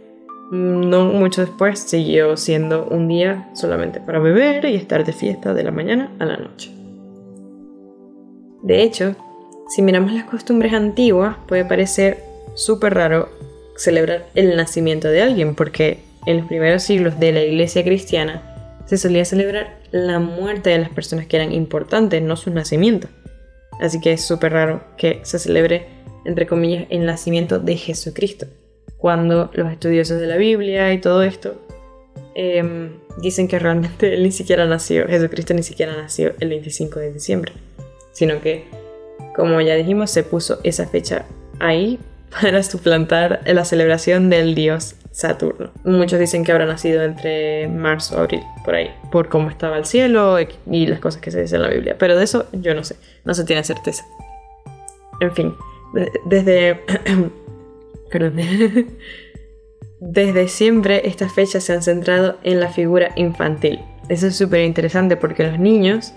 mm, 0.51 0.89
no 0.89 1.05
mucho 1.05 1.41
después 1.41 1.79
siguió 1.79 2.37
siendo 2.37 2.85
un 2.85 3.07
día 3.07 3.49
solamente 3.53 3.99
para 3.99 4.19
beber 4.19 4.65
y 4.65 4.75
estar 4.75 5.03
de 5.05 5.13
fiesta 5.13 5.53
de 5.53 5.63
la 5.63 5.71
mañana 5.71 6.11
a 6.19 6.25
la 6.25 6.37
noche. 6.37 6.71
De 8.63 8.83
hecho, 8.83 9.15
si 9.69 9.81
miramos 9.81 10.11
las 10.11 10.25
costumbres 10.25 10.73
antiguas, 10.73 11.35
puede 11.47 11.65
parecer 11.65 12.23
súper 12.53 12.93
raro 12.93 13.29
celebrar 13.81 14.27
el 14.35 14.55
nacimiento 14.55 15.07
de 15.07 15.21
alguien, 15.21 15.55
porque 15.55 15.99
en 16.25 16.37
los 16.37 16.47
primeros 16.47 16.83
siglos 16.83 17.19
de 17.19 17.31
la 17.31 17.43
iglesia 17.43 17.83
cristiana 17.83 18.81
se 18.85 18.97
solía 18.97 19.25
celebrar 19.25 19.79
la 19.91 20.19
muerte 20.19 20.69
de 20.69 20.79
las 20.79 20.89
personas 20.89 21.25
que 21.27 21.37
eran 21.37 21.51
importantes, 21.51 22.21
no 22.21 22.35
su 22.35 22.51
nacimiento. 22.51 23.07
Así 23.79 23.99
que 23.99 24.13
es 24.13 24.21
súper 24.21 24.53
raro 24.53 24.83
que 24.97 25.21
se 25.23 25.39
celebre, 25.39 25.87
entre 26.25 26.45
comillas, 26.45 26.85
el 26.89 27.05
nacimiento 27.05 27.59
de 27.59 27.77
Jesucristo, 27.77 28.47
cuando 28.97 29.49
los 29.53 29.71
estudiosos 29.71 30.19
de 30.19 30.27
la 30.27 30.37
Biblia 30.37 30.93
y 30.93 30.99
todo 30.99 31.23
esto 31.23 31.59
em, 32.35 32.91
dicen 33.21 33.47
que 33.47 33.59
realmente 33.59 34.17
ni 34.21 34.31
siquiera 34.31 34.65
nació, 34.65 35.07
Jesucristo 35.07 35.53
ni 35.53 35.63
siquiera 35.63 35.95
nació 35.95 36.33
el 36.39 36.49
25 36.49 36.99
de 36.99 37.13
diciembre 37.13 37.53
sino 38.11 38.41
que, 38.41 38.65
como 39.35 39.61
ya 39.61 39.75
dijimos, 39.75 40.11
se 40.11 40.23
puso 40.23 40.59
esa 40.63 40.87
fecha 40.87 41.25
ahí 41.59 41.99
para 42.39 42.63
suplantar 42.63 43.41
la 43.45 43.65
celebración 43.65 44.29
del 44.29 44.55
dios 44.55 44.95
Saturno. 45.11 45.71
Muchos 45.83 46.19
dicen 46.19 46.43
que 46.45 46.51
habrá 46.53 46.65
nacido 46.65 47.03
entre 47.03 47.67
marzo 47.67 48.15
y 48.15 48.19
abril, 48.19 48.43
por 48.63 48.75
ahí, 48.75 48.89
por 49.11 49.27
cómo 49.27 49.49
estaba 49.49 49.77
el 49.77 49.85
cielo 49.85 50.37
y 50.39 50.87
las 50.87 50.99
cosas 50.99 51.21
que 51.21 51.31
se 51.31 51.41
dicen 51.41 51.57
en 51.57 51.63
la 51.63 51.69
Biblia. 51.69 51.95
Pero 51.99 52.17
de 52.17 52.23
eso 52.23 52.45
yo 52.53 52.73
no 52.73 52.83
sé, 52.83 52.95
no 53.25 53.33
se 53.33 53.43
tiene 53.43 53.63
certeza. 53.63 54.05
En 55.19 55.33
fin, 55.33 55.53
desde... 56.25 56.81
desde 60.01 60.47
siempre 60.47 61.07
estas 61.07 61.31
fechas 61.31 61.63
se 61.63 61.73
han 61.73 61.81
centrado 61.81 62.37
en 62.43 62.59
la 62.59 62.69
figura 62.69 63.11
infantil. 63.15 63.79
Eso 64.09 64.27
es 64.27 64.35
súper 64.35 64.65
interesante 64.65 65.15
porque 65.15 65.43
los 65.43 65.59
niños 65.59 66.13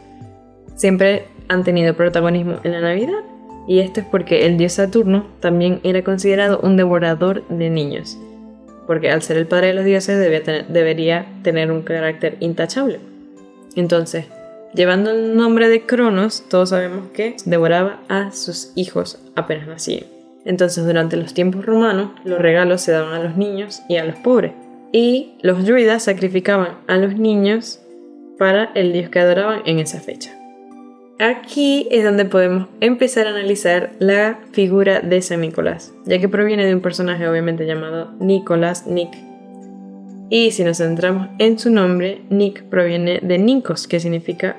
siempre 0.74 1.26
han 1.48 1.62
tenido 1.64 1.94
protagonismo 1.94 2.58
en 2.64 2.72
la 2.72 2.80
Navidad. 2.80 3.22
Y 3.66 3.80
esto 3.80 4.00
es 4.00 4.06
porque 4.06 4.46
el 4.46 4.58
dios 4.58 4.74
Saturno 4.74 5.26
también 5.40 5.80
era 5.84 6.02
considerado 6.02 6.60
un 6.60 6.76
devorador 6.76 7.46
de 7.48 7.70
niños, 7.70 8.18
porque 8.86 9.10
al 9.10 9.22
ser 9.22 9.38
el 9.38 9.46
padre 9.46 9.68
de 9.68 9.74
los 9.74 9.84
dioses 9.84 10.18
debería 10.68 11.26
tener 11.42 11.70
un 11.72 11.82
carácter 11.82 12.36
intachable. 12.40 13.00
Entonces, 13.74 14.26
llevando 14.74 15.10
el 15.10 15.36
nombre 15.36 15.68
de 15.68 15.86
Cronos, 15.86 16.44
todos 16.48 16.70
sabemos 16.70 17.08
que 17.12 17.36
devoraba 17.46 18.00
a 18.08 18.32
sus 18.32 18.72
hijos 18.74 19.18
apenas 19.34 19.66
nacían. 19.66 20.04
Entonces, 20.44 20.84
durante 20.84 21.16
los 21.16 21.32
tiempos 21.32 21.64
romanos, 21.64 22.10
los 22.24 22.38
regalos 22.38 22.82
se 22.82 22.92
daban 22.92 23.14
a 23.14 23.24
los 23.24 23.36
niños 23.36 23.82
y 23.88 23.96
a 23.96 24.04
los 24.04 24.16
pobres. 24.16 24.52
Y 24.92 25.32
los 25.40 25.64
druidas 25.64 26.04
sacrificaban 26.04 26.76
a 26.86 26.98
los 26.98 27.16
niños 27.16 27.80
para 28.38 28.70
el 28.74 28.92
dios 28.92 29.08
que 29.08 29.20
adoraban 29.20 29.62
en 29.64 29.78
esa 29.78 30.00
fecha. 30.00 30.38
Aquí 31.20 31.86
es 31.92 32.02
donde 32.02 32.24
podemos 32.24 32.66
empezar 32.80 33.28
a 33.28 33.30
analizar 33.30 33.92
la 34.00 34.40
figura 34.50 35.00
de 35.00 35.22
San 35.22 35.42
Nicolás, 35.42 35.92
ya 36.06 36.18
que 36.18 36.28
proviene 36.28 36.66
de 36.66 36.74
un 36.74 36.80
personaje 36.80 37.28
obviamente 37.28 37.66
llamado 37.66 38.10
Nicolás 38.18 38.88
Nick. 38.88 39.16
Y 40.28 40.50
si 40.50 40.64
nos 40.64 40.78
centramos 40.78 41.28
en 41.38 41.56
su 41.56 41.70
nombre, 41.70 42.22
Nick 42.30 42.64
proviene 42.64 43.20
de 43.22 43.38
Nikos, 43.38 43.86
que 43.86 44.00
significa 44.00 44.56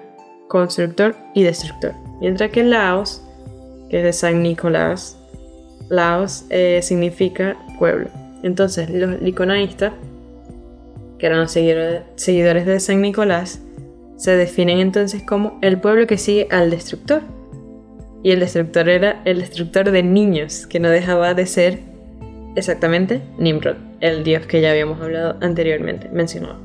constructor 0.48 1.18
y 1.34 1.44
destructor, 1.44 1.92
mientras 2.22 2.52
que 2.52 2.64
Laos, 2.64 3.22
que 3.90 3.98
es 3.98 4.04
de 4.06 4.14
San 4.14 4.42
Nicolás, 4.42 5.18
Laos 5.90 6.46
eh, 6.52 6.80
significa 6.82 7.58
pueblo. 7.78 8.10
Entonces 8.44 8.90
los 8.90 9.22
liconaístas, 9.22 9.92
que 11.20 11.26
eran 11.26 11.42
los 11.42 11.52
seguidores 11.52 12.66
de 12.66 12.80
San 12.80 13.02
Nicolás, 13.02 13.60
se 14.18 14.36
definen 14.36 14.80
entonces 14.80 15.24
como 15.24 15.60
el 15.62 15.80
pueblo 15.80 16.08
que 16.08 16.18
sigue 16.18 16.48
al 16.52 16.70
destructor. 16.70 17.22
Y 18.24 18.32
el 18.32 18.40
destructor 18.40 18.90
era 18.90 19.22
el 19.26 19.40
destructor 19.40 19.92
de 19.92 20.02
niños, 20.02 20.66
que 20.68 20.80
no 20.80 20.90
dejaba 20.90 21.34
de 21.34 21.46
ser 21.46 21.80
exactamente 22.56 23.22
Nimrod, 23.38 23.76
el 24.00 24.24
dios 24.24 24.48
que 24.48 24.62
ya 24.62 24.72
habíamos 24.72 25.00
hablado 25.02 25.38
anteriormente, 25.42 26.10
mencionado. 26.10 26.60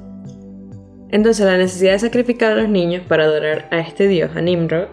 Entonces 1.10 1.44
la 1.44 1.58
necesidad 1.58 1.92
de 1.92 1.98
sacrificar 1.98 2.52
a 2.52 2.62
los 2.62 2.68
niños 2.68 3.02
para 3.06 3.24
adorar 3.24 3.68
a 3.70 3.80
este 3.80 4.06
dios, 4.06 4.30
a 4.36 4.40
Nimrod, 4.40 4.86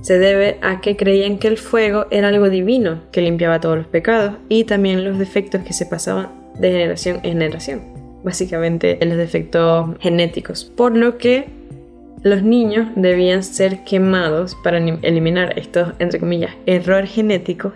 se 0.00 0.18
debe 0.18 0.58
a 0.62 0.80
que 0.80 0.96
creían 0.96 1.38
que 1.38 1.48
el 1.48 1.58
fuego 1.58 2.06
era 2.10 2.28
algo 2.28 2.48
divino 2.48 3.02
que 3.12 3.20
limpiaba 3.20 3.60
todos 3.60 3.76
los 3.76 3.86
pecados 3.86 4.34
y 4.48 4.64
también 4.64 5.04
los 5.04 5.18
defectos 5.18 5.62
que 5.62 5.72
se 5.72 5.86
pasaban 5.86 6.30
de 6.58 6.70
generación 6.70 7.16
en 7.16 7.32
generación. 7.32 7.82
Básicamente 8.24 8.98
los 9.04 9.16
defectos 9.16 9.90
genéticos. 10.00 10.64
Por 10.64 10.96
lo 10.96 11.18
que 11.18 11.57
los 12.22 12.42
niños 12.42 12.88
debían 12.96 13.42
ser 13.42 13.84
quemados 13.84 14.56
para 14.62 14.78
eliminar 14.78 15.58
estos, 15.58 15.92
entre 15.98 16.20
comillas, 16.20 16.52
errores 16.66 17.10
genéticos 17.10 17.74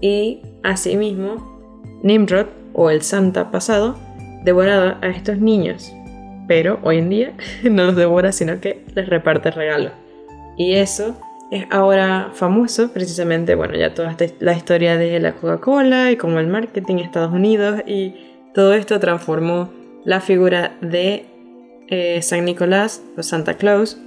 y 0.00 0.42
asimismo 0.62 1.58
Nimrod 2.02 2.46
o 2.74 2.90
el 2.90 3.02
Santa 3.02 3.50
pasado 3.50 3.96
devoraba 4.44 4.98
a 5.00 5.08
estos 5.08 5.38
niños. 5.38 5.92
Pero 6.46 6.78
hoy 6.82 6.98
en 6.98 7.08
día 7.08 7.32
no 7.64 7.86
los 7.86 7.96
devora 7.96 8.32
sino 8.32 8.60
que 8.60 8.84
les 8.94 9.08
reparte 9.08 9.50
regalos. 9.50 9.92
Y 10.56 10.74
eso 10.74 11.16
es 11.50 11.64
ahora 11.70 12.30
famoso, 12.34 12.92
precisamente, 12.92 13.54
bueno, 13.54 13.74
ya 13.74 13.94
toda 13.94 14.14
la 14.40 14.52
historia 14.52 14.96
de 14.98 15.18
la 15.18 15.32
Coca-Cola 15.32 16.10
y 16.10 16.16
como 16.16 16.38
el 16.40 16.46
marketing 16.46 16.96
en 16.96 16.98
Estados 17.00 17.32
Unidos 17.32 17.80
y 17.86 18.14
todo 18.54 18.74
esto 18.74 18.98
transformó 19.00 19.70
la 20.04 20.20
figura 20.20 20.76
de 20.80 21.26
eh, 21.90 22.20
San 22.22 22.44
Nicolás 22.44 23.02
o 23.16 23.22
Santa 23.22 23.54
Claus, 23.54 23.98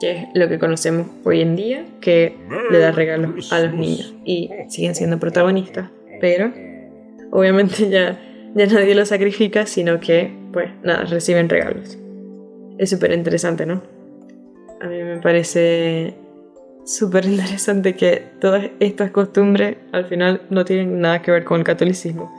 que 0.00 0.10
es 0.10 0.26
lo 0.34 0.48
que 0.48 0.58
conocemos 0.58 1.06
hoy 1.24 1.40
en 1.40 1.56
día, 1.56 1.84
que 2.00 2.36
le 2.70 2.78
da 2.78 2.90
regalos 2.90 3.52
a 3.52 3.60
los 3.60 3.74
niños 3.74 4.14
y 4.24 4.50
siguen 4.68 4.94
siendo 4.94 5.18
protagonistas, 5.18 5.90
pero 6.20 6.52
obviamente 7.30 7.88
ya, 7.90 8.18
ya 8.54 8.66
nadie 8.66 8.94
lo 8.94 9.06
sacrifica, 9.06 9.66
sino 9.66 10.00
que, 10.00 10.32
pues 10.52 10.70
nada, 10.82 11.04
reciben 11.04 11.48
regalos. 11.48 11.98
Es 12.78 12.90
súper 12.90 13.12
interesante, 13.12 13.66
¿no? 13.66 13.82
A 14.80 14.86
mí 14.88 15.00
me 15.02 15.18
parece 15.18 16.14
súper 16.84 17.24
interesante 17.26 17.94
que 17.94 18.24
todas 18.40 18.70
estas 18.80 19.12
costumbres 19.12 19.76
al 19.92 20.06
final 20.06 20.42
no 20.50 20.64
tienen 20.64 21.00
nada 21.00 21.22
que 21.22 21.30
ver 21.30 21.44
con 21.44 21.60
el 21.60 21.64
catolicismo. 21.64 22.32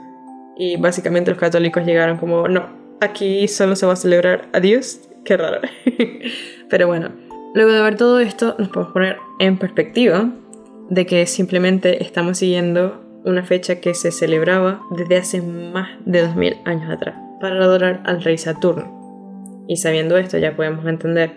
Y 0.56 0.76
básicamente 0.76 1.30
los 1.30 1.40
católicos 1.40 1.84
llegaron 1.84 2.18
como, 2.18 2.46
no, 2.46 2.83
aquí 3.00 3.48
solo 3.48 3.76
se 3.76 3.86
va 3.86 3.94
a 3.94 3.96
celebrar 3.96 4.48
a 4.52 4.60
Dios. 4.60 5.00
Qué 5.24 5.36
raro. 5.36 5.60
Pero 6.70 6.86
bueno, 6.86 7.10
luego 7.54 7.72
de 7.72 7.82
ver 7.82 7.96
todo 7.96 8.20
esto, 8.20 8.56
nos 8.58 8.68
podemos 8.68 8.92
poner 8.92 9.16
en 9.38 9.58
perspectiva 9.58 10.30
de 10.90 11.06
que 11.06 11.26
simplemente 11.26 12.02
estamos 12.02 12.38
siguiendo 12.38 13.02
una 13.24 13.42
fecha 13.42 13.80
que 13.80 13.94
se 13.94 14.12
celebraba 14.12 14.80
desde 14.90 15.16
hace 15.16 15.42
más 15.42 15.88
de 16.04 16.22
2000 16.22 16.56
años 16.66 16.90
atrás, 16.90 17.16
para 17.40 17.56
adorar 17.56 18.02
al 18.04 18.22
rey 18.22 18.36
Saturno. 18.36 19.64
Y 19.66 19.78
sabiendo 19.78 20.18
esto 20.18 20.36
ya 20.36 20.54
podemos 20.54 20.84
entender 20.86 21.32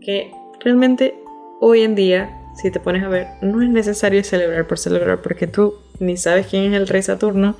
que 0.00 0.30
realmente 0.60 1.14
hoy 1.60 1.82
en 1.82 1.96
día, 1.96 2.30
si 2.54 2.70
te 2.70 2.78
pones 2.78 3.02
a 3.02 3.08
ver, 3.08 3.26
no 3.42 3.60
es 3.60 3.68
necesario 3.68 4.22
celebrar 4.22 4.68
por 4.68 4.78
celebrar 4.78 5.20
porque 5.20 5.48
tú 5.48 5.74
ni 5.98 6.16
sabes 6.16 6.46
quién 6.46 6.72
es 6.72 6.80
el 6.80 6.86
rey 6.86 7.02
Saturno 7.02 7.56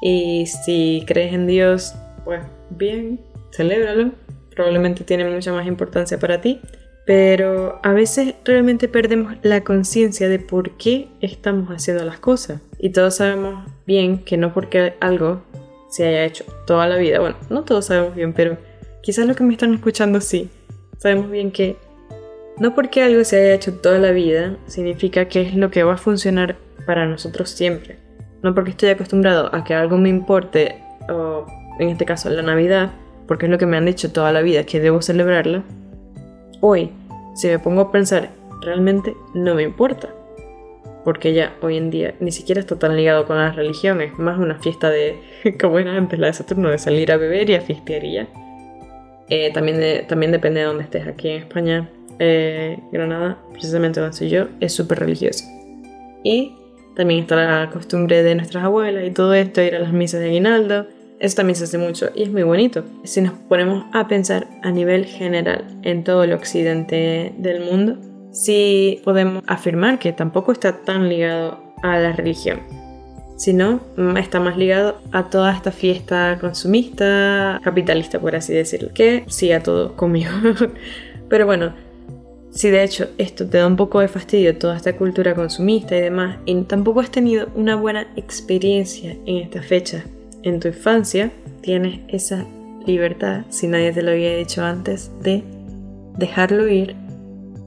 y 0.00 0.46
si 0.46 1.04
crees 1.06 1.34
en 1.34 1.46
Dios, 1.46 1.94
pues 2.24 2.40
bien, 2.76 3.20
celébralo, 3.52 4.12
probablemente 4.54 5.04
tiene 5.04 5.28
mucha 5.28 5.52
más 5.52 5.66
importancia 5.66 6.18
para 6.18 6.40
ti, 6.40 6.60
pero 7.06 7.80
a 7.82 7.92
veces 7.92 8.34
realmente 8.44 8.88
perdemos 8.88 9.34
la 9.42 9.62
conciencia 9.62 10.28
de 10.28 10.38
por 10.38 10.70
qué 10.72 11.08
estamos 11.20 11.68
haciendo 11.70 12.04
las 12.04 12.18
cosas. 12.18 12.60
Y 12.78 12.90
todos 12.90 13.16
sabemos 13.16 13.70
bien 13.86 14.18
que 14.18 14.36
no 14.36 14.52
porque 14.54 14.94
algo 15.00 15.42
se 15.90 16.06
haya 16.06 16.24
hecho 16.24 16.44
toda 16.66 16.86
la 16.86 16.96
vida, 16.96 17.20
bueno, 17.20 17.36
no 17.50 17.62
todos 17.62 17.86
sabemos 17.86 18.14
bien, 18.14 18.32
pero 18.32 18.56
quizás 19.02 19.26
los 19.26 19.36
que 19.36 19.44
me 19.44 19.52
están 19.52 19.74
escuchando 19.74 20.20
sí, 20.20 20.50
sabemos 20.98 21.30
bien 21.30 21.52
que 21.52 21.76
no 22.58 22.74
porque 22.74 23.02
algo 23.02 23.22
se 23.24 23.36
haya 23.36 23.54
hecho 23.54 23.74
toda 23.74 23.98
la 23.98 24.12
vida 24.12 24.56
significa 24.66 25.26
que 25.26 25.42
es 25.42 25.54
lo 25.54 25.70
que 25.70 25.82
va 25.82 25.94
a 25.94 25.98
funcionar 25.98 26.56
para 26.86 27.06
nosotros 27.06 27.50
siempre. 27.50 27.98
No 28.42 28.54
porque 28.54 28.70
estoy 28.70 28.90
acostumbrado 28.90 29.54
a 29.54 29.64
que 29.64 29.74
algo 29.74 29.96
me 29.96 30.08
importe, 30.08 30.82
o 31.08 31.46
en 31.78 31.88
este 31.88 32.04
caso 32.04 32.30
la 32.30 32.42
Navidad, 32.42 32.92
porque 33.26 33.46
es 33.46 33.50
lo 33.50 33.58
que 33.58 33.66
me 33.66 33.76
han 33.76 33.86
dicho 33.86 34.12
toda 34.12 34.32
la 34.32 34.42
vida 34.42 34.64
que 34.64 34.80
debo 34.80 35.02
celebrarla. 35.02 35.62
Hoy, 36.60 36.90
si 37.34 37.48
me 37.48 37.58
pongo 37.58 37.82
a 37.82 37.92
pensar, 37.92 38.30
realmente 38.62 39.16
no 39.34 39.54
me 39.54 39.62
importa. 39.62 40.08
Porque 41.04 41.34
ya 41.34 41.54
hoy 41.60 41.76
en 41.76 41.90
día 41.90 42.14
ni 42.20 42.32
siquiera 42.32 42.60
está 42.60 42.78
tan 42.78 42.96
ligado 42.96 43.26
con 43.26 43.36
las 43.36 43.54
religiones, 43.56 44.18
más 44.18 44.38
una 44.38 44.58
fiesta 44.58 44.88
de, 44.88 45.18
como 45.60 45.78
era 45.78 45.96
antes 45.96 46.18
la 46.18 46.28
de 46.28 46.32
Saturno, 46.32 46.70
de 46.70 46.78
salir 46.78 47.12
a 47.12 47.16
beber 47.16 47.50
y 47.50 47.54
a 47.54 47.60
fiestear 47.60 48.04
y 48.04 48.12
ya. 48.14 48.28
Eh, 49.28 49.52
también, 49.52 50.06
también 50.06 50.32
depende 50.32 50.60
de 50.60 50.66
dónde 50.66 50.84
estés. 50.84 51.06
Aquí 51.06 51.28
en 51.28 51.42
España 51.42 51.90
eh, 52.18 52.78
Granada, 52.92 53.38
precisamente 53.52 54.00
donde 54.00 54.16
soy 54.16 54.30
yo, 54.30 54.46
es 54.60 54.72
súper 54.72 55.00
religioso. 55.00 55.44
Y 56.22 56.54
también 56.94 57.20
está 57.20 57.36
la 57.36 57.70
costumbre 57.70 58.22
de 58.22 58.34
nuestras 58.34 58.64
abuelas 58.64 59.04
y 59.04 59.10
todo 59.10 59.34
esto, 59.34 59.60
ir 59.62 59.74
a 59.74 59.80
las 59.80 59.92
misas 59.92 60.20
de 60.20 60.26
aguinaldo. 60.26 60.86
Eso 61.24 61.36
también 61.36 61.56
se 61.56 61.64
hace 61.64 61.78
mucho 61.78 62.10
y 62.14 62.24
es 62.24 62.30
muy 62.30 62.42
bonito. 62.42 62.84
Si 63.04 63.22
nos 63.22 63.32
ponemos 63.32 63.86
a 63.94 64.06
pensar 64.06 64.46
a 64.62 64.70
nivel 64.70 65.06
general 65.06 65.64
en 65.80 66.04
todo 66.04 66.22
el 66.22 66.34
occidente 66.34 67.32
del 67.38 67.64
mundo, 67.64 67.96
sí 68.30 69.00
podemos 69.04 69.42
afirmar 69.46 69.98
que 69.98 70.12
tampoco 70.12 70.52
está 70.52 70.82
tan 70.82 71.08
ligado 71.08 71.58
a 71.82 71.98
la 71.98 72.12
religión, 72.12 72.60
sino 73.38 73.80
está 74.18 74.38
más 74.38 74.58
ligado 74.58 74.98
a 75.12 75.30
toda 75.30 75.50
esta 75.54 75.72
fiesta 75.72 76.36
consumista, 76.38 77.58
capitalista, 77.64 78.20
por 78.20 78.36
así 78.36 78.52
decirlo, 78.52 78.90
que 78.92 79.24
sí 79.26 79.50
a 79.50 79.62
todo 79.62 79.96
conmigo. 79.96 80.30
Pero 81.30 81.46
bueno, 81.46 81.72
si 82.50 82.68
de 82.68 82.84
hecho 82.84 83.08
esto 83.16 83.48
te 83.48 83.56
da 83.56 83.66
un 83.66 83.76
poco 83.76 84.00
de 84.00 84.08
fastidio, 84.08 84.58
toda 84.58 84.76
esta 84.76 84.94
cultura 84.94 85.34
consumista 85.34 85.96
y 85.96 86.02
demás, 86.02 86.36
y 86.44 86.54
tampoco 86.64 87.00
has 87.00 87.10
tenido 87.10 87.48
una 87.54 87.76
buena 87.76 88.08
experiencia 88.14 89.16
en 89.24 89.38
esta 89.38 89.62
fecha 89.62 90.04
en 90.44 90.60
tu 90.60 90.68
infancia, 90.68 91.30
tienes 91.62 92.00
esa 92.08 92.46
libertad, 92.86 93.44
si 93.48 93.66
nadie 93.66 93.92
te 93.92 94.02
lo 94.02 94.10
había 94.10 94.36
dicho 94.36 94.62
antes, 94.62 95.10
de 95.22 95.42
dejarlo 96.18 96.68
ir 96.68 96.94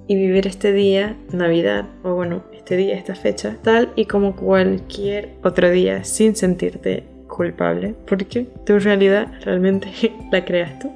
y 0.07 0.15
vivir 0.15 0.45
este 0.45 0.71
día, 0.71 1.17
Navidad, 1.33 1.85
o 2.03 2.13
bueno, 2.13 2.43
este 2.53 2.77
día, 2.77 2.95
esta 2.95 3.15
fecha, 3.15 3.57
tal 3.63 3.91
y 3.95 4.05
como 4.05 4.35
cualquier 4.35 5.31
otro 5.43 5.69
día, 5.71 6.03
sin 6.03 6.35
sentirte 6.35 7.03
culpable, 7.27 7.95
porque 8.07 8.47
tu 8.65 8.77
realidad 8.77 9.27
realmente 9.43 9.89
la 10.31 10.45
creas 10.45 10.77
tú. 10.79 10.91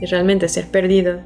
Y 0.00 0.06
realmente 0.06 0.48
si 0.48 0.60
has 0.60 0.66
perdido 0.66 1.20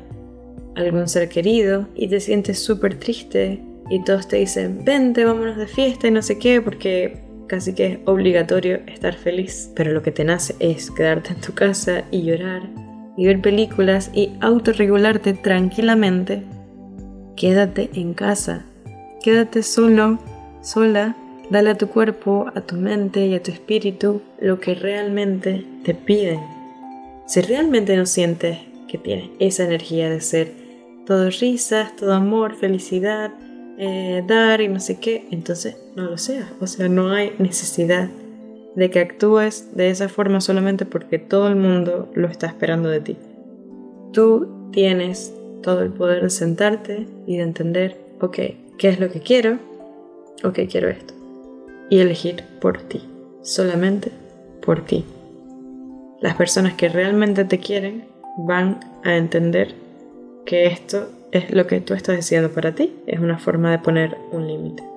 algún 0.76 1.08
ser 1.08 1.28
querido 1.28 1.88
y 1.94 2.08
te 2.08 2.20
sientes 2.20 2.62
súper 2.62 2.94
triste 2.96 3.60
y 3.88 4.04
todos 4.04 4.28
te 4.28 4.36
dicen, 4.36 4.84
vente, 4.84 5.24
vámonos 5.24 5.56
de 5.56 5.66
fiesta 5.66 6.06
y 6.06 6.10
no 6.12 6.22
sé 6.22 6.38
qué, 6.38 6.60
porque 6.60 7.29
casi 7.50 7.74
que 7.74 7.86
es 7.86 7.98
obligatorio 8.04 8.78
estar 8.86 9.12
feliz, 9.16 9.72
pero 9.74 9.90
lo 9.90 10.02
que 10.02 10.12
te 10.12 10.22
nace 10.22 10.54
es 10.60 10.88
quedarte 10.92 11.32
en 11.32 11.40
tu 11.40 11.52
casa 11.52 12.04
y 12.12 12.22
llorar 12.22 12.62
y 13.16 13.26
ver 13.26 13.40
películas 13.40 14.12
y 14.14 14.30
autorregularte 14.40 15.32
tranquilamente, 15.32 16.44
quédate 17.36 17.90
en 17.94 18.14
casa, 18.14 18.66
quédate 19.20 19.64
solo, 19.64 20.20
sola, 20.62 21.16
dale 21.50 21.70
a 21.70 21.74
tu 21.76 21.88
cuerpo, 21.88 22.46
a 22.54 22.60
tu 22.60 22.76
mente 22.76 23.26
y 23.26 23.34
a 23.34 23.42
tu 23.42 23.50
espíritu 23.50 24.22
lo 24.40 24.60
que 24.60 24.76
realmente 24.76 25.66
te 25.84 25.92
piden. 25.94 26.38
Si 27.26 27.40
realmente 27.40 27.96
no 27.96 28.06
sientes 28.06 28.58
que 28.86 28.96
tienes 28.96 29.28
esa 29.40 29.64
energía 29.64 30.08
de 30.08 30.20
ser 30.20 30.52
todo 31.04 31.30
risas, 31.30 31.96
todo 31.96 32.14
amor, 32.14 32.54
felicidad, 32.54 33.32
eh, 33.76 34.22
dar 34.24 34.60
y 34.60 34.68
no 34.68 34.78
sé 34.78 35.00
qué, 35.00 35.26
entonces 35.32 35.76
no 35.96 36.04
lo 36.04 36.18
seas. 36.18 36.48
O 36.60 36.66
sea, 36.66 36.88
no 36.88 37.12
hay 37.12 37.34
necesidad 37.38 38.08
de 38.74 38.90
que 38.90 39.00
actúes 39.00 39.74
de 39.74 39.90
esa 39.90 40.08
forma 40.08 40.40
solamente 40.40 40.84
porque 40.86 41.18
todo 41.18 41.48
el 41.48 41.56
mundo 41.56 42.08
lo 42.14 42.28
está 42.28 42.46
esperando 42.46 42.88
de 42.88 43.00
ti. 43.00 43.16
Tú 44.12 44.70
tienes 44.72 45.34
todo 45.62 45.82
el 45.82 45.90
poder 45.90 46.22
de 46.22 46.30
sentarte 46.30 47.06
y 47.26 47.36
de 47.36 47.42
entender, 47.42 47.98
ok, 48.20 48.38
¿qué 48.78 48.88
es 48.88 49.00
lo 49.00 49.10
que 49.10 49.20
quiero? 49.20 49.58
Ok, 50.44 50.60
quiero 50.70 50.88
esto. 50.88 51.14
Y 51.90 51.98
elegir 51.98 52.44
por 52.60 52.80
ti, 52.82 53.02
solamente 53.42 54.12
por 54.62 54.84
ti. 54.84 55.04
Las 56.20 56.36
personas 56.36 56.74
que 56.74 56.88
realmente 56.88 57.44
te 57.44 57.58
quieren 57.58 58.04
van 58.38 58.80
a 59.04 59.16
entender 59.16 59.74
que 60.46 60.66
esto 60.66 61.08
es 61.32 61.50
lo 61.50 61.66
que 61.66 61.80
tú 61.80 61.94
estás 61.94 62.16
diciendo 62.16 62.50
para 62.50 62.74
ti, 62.74 62.92
es 63.06 63.20
una 63.20 63.38
forma 63.38 63.70
de 63.70 63.78
poner 63.78 64.16
un 64.32 64.46
límite. 64.46 64.89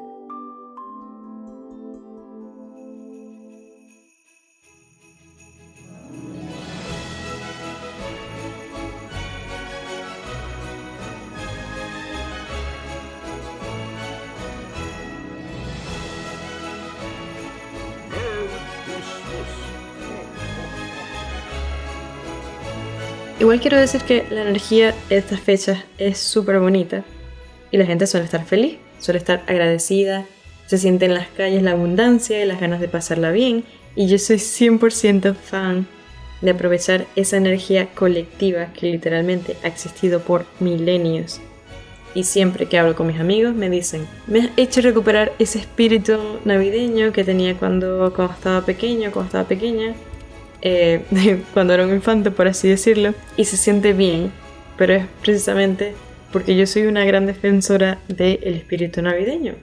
Igual 23.44 23.60
quiero 23.60 23.78
decir 23.78 24.04
que 24.04 24.26
la 24.30 24.44
energía 24.44 24.96
de 25.10 25.18
estas 25.18 25.42
fechas 25.42 25.84
es 25.98 26.18
súper 26.18 26.62
bonita. 26.62 27.04
Y 27.72 27.78
la 27.78 27.86
gente 27.86 28.08
suele 28.08 28.24
estar 28.24 28.46
feliz, 28.46 28.78
suele 29.00 29.18
estar 29.18 29.44
agradecida, 29.48 30.26
se 30.66 30.78
siente 30.78 31.08
en 31.08 31.14
las 31.14 31.28
calles 31.28 31.62
la 31.62 31.72
abundancia 31.72 32.42
y 32.42 32.48
las 32.48 32.62
ganas 32.62 32.80
de 32.80 32.88
pasarla 32.88 33.32
bien. 33.32 33.66
Y 33.98 34.08
yo 34.08 34.18
soy 34.18 34.38
100% 34.38 35.36
fan 35.36 35.88
de 36.40 36.52
aprovechar 36.52 37.06
esa 37.18 37.36
energía 37.36 37.90
colectiva 37.94 38.72
que 38.72 38.90
literalmente 38.90 39.58
ha 39.62 39.68
existido 39.68 40.22
por 40.22 40.46
milenios. 40.62 41.42
Y 42.16 42.24
siempre 42.24 42.68
que 42.68 42.80
hablo 42.80 42.96
con 42.96 43.08
mis 43.08 43.20
amigos 43.20 43.54
me 43.54 43.70
dicen, 43.70 44.08
me 44.26 44.40
has 44.40 44.50
hecho 44.56 44.80
recuperar 44.80 45.34
ese 45.38 45.60
espíritu 45.60 46.18
navideño 46.46 47.12
que 47.12 47.26
tenía 47.26 47.58
cuando, 47.58 48.14
cuando 48.16 48.36
estaba 48.36 48.66
pequeño, 48.66 49.12
cuando 49.12 49.26
estaba 49.26 49.48
pequeña, 49.50 49.96
eh, 50.66 51.02
cuando 51.54 51.74
era 51.74 51.86
un 51.86 51.94
infante, 51.94 52.32
por 52.32 52.48
así 52.48 52.70
decirlo, 52.70 53.14
y 53.38 53.46
se 53.46 53.58
siente 53.58 53.94
bien, 53.94 54.32
pero 54.78 54.94
es 54.94 55.06
precisamente 55.22 55.94
porque 56.32 56.56
yo 56.56 56.66
soy 56.66 56.84
una 56.84 57.06
gran 57.06 57.28
defensora 57.28 58.00
del 58.08 58.56
espíritu 58.56 59.02
navideño. 59.02 59.54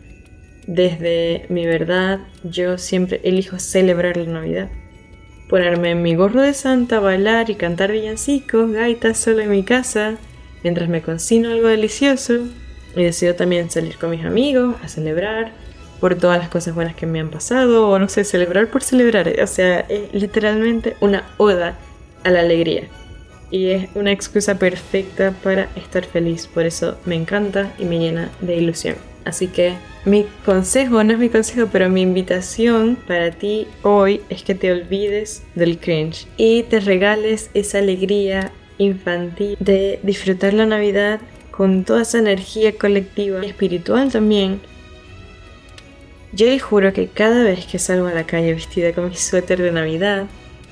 Desde 0.67 1.47
mi 1.49 1.67
verdad, 1.67 2.21
yo 2.45 2.79
siempre 2.79 3.21
elijo 3.25 3.59
celebrar 3.59 4.17
la 4.17 4.31
Navidad. 4.31 4.69
Ponerme 5.49 5.91
en 5.91 6.03
mi 6.03 6.15
gorro 6.15 6.43
de 6.43 6.55
santa, 6.55 7.01
bailar 7.01 7.51
y 7.51 7.57
cantar 7.57 7.91
villancicos, 7.91 8.71
gaitas 8.71 9.19
solo 9.19 9.41
en 9.41 9.51
mi 9.51 9.65
casa, 9.65 10.17
mientras 10.63 10.89
me 10.89 11.03
cocino 11.03 11.51
algo 11.51 11.67
delicioso. 11.67 12.47
Y 12.95 13.03
decido 13.03 13.35
también 13.35 13.71
salir 13.71 13.97
con 13.97 14.11
mis 14.11 14.25
amigos 14.25 14.77
a 14.85 14.89
celebrar 14.89 15.53
por 16.01 16.15
todas 16.17 16.39
las 16.39 16.49
cosas 16.49 16.75
buenas 16.75 16.95
que 16.95 17.07
me 17.07 17.21
han 17.21 17.31
pasado, 17.31 17.89
o 17.89 17.99
no 17.99 18.09
sé, 18.09 18.25
celebrar 18.25 18.69
por 18.69 18.83
celebrar. 18.83 19.33
O 19.43 19.47
sea, 19.47 19.81
es 19.81 20.13
literalmente 20.13 20.97
una 21.01 21.25
oda 21.37 21.77
a 22.25 22.31
la 22.31 22.41
alegría. 22.41 22.85
Y 23.51 23.71
es 23.71 23.89
una 23.95 24.13
excusa 24.13 24.59
perfecta 24.59 25.33
para 25.43 25.69
estar 25.77 26.05
feliz. 26.05 26.47
Por 26.47 26.67
eso 26.67 26.97
me 27.05 27.17
encanta 27.17 27.73
y 27.79 27.85
me 27.85 27.99
llena 27.99 28.31
de 28.41 28.57
ilusión. 28.57 28.97
Así 29.25 29.49
que 29.49 29.75
mi 30.05 30.27
consejo, 30.45 31.05
no 31.05 31.13
es 31.13 31.19
mi 31.19 31.29
consejo, 31.29 31.69
pero 31.71 31.91
mi 31.91 32.01
invitación 32.01 32.97
para 33.07 33.31
ti 33.33 33.67
hoy 33.83 34.23
es 34.31 34.43
que 34.43 34.55
te 34.55 34.73
olvides 34.73 35.43
del 35.55 35.79
cringe 35.79 36.27
y 36.37 36.63
te 36.63 36.81
regales 36.81 37.51
esa 37.53 37.79
alegría 37.79 38.51
infantil 38.79 39.57
de 39.61 40.01
disfrutar 40.03 40.55
la 40.55 40.65
Navidad 40.65 41.21
con 41.51 41.85
toda 41.85 42.03
esa 42.03 42.19
energía 42.19 42.77
colectiva 42.79 43.45
y 43.45 43.49
espiritual 43.51 44.11
también. 44.11 44.61
Yo 46.33 46.47
les 46.47 46.63
juro 46.63 46.93
que 46.93 47.09
cada 47.09 47.43
vez 47.43 47.67
que 47.67 47.79
salgo 47.79 48.07
a 48.07 48.13
la 48.13 48.25
calle 48.25 48.55
vestida 48.55 48.93
con 48.93 49.09
mi 49.09 49.17
suéter 49.17 49.61
de 49.61 49.73
Navidad 49.73 50.27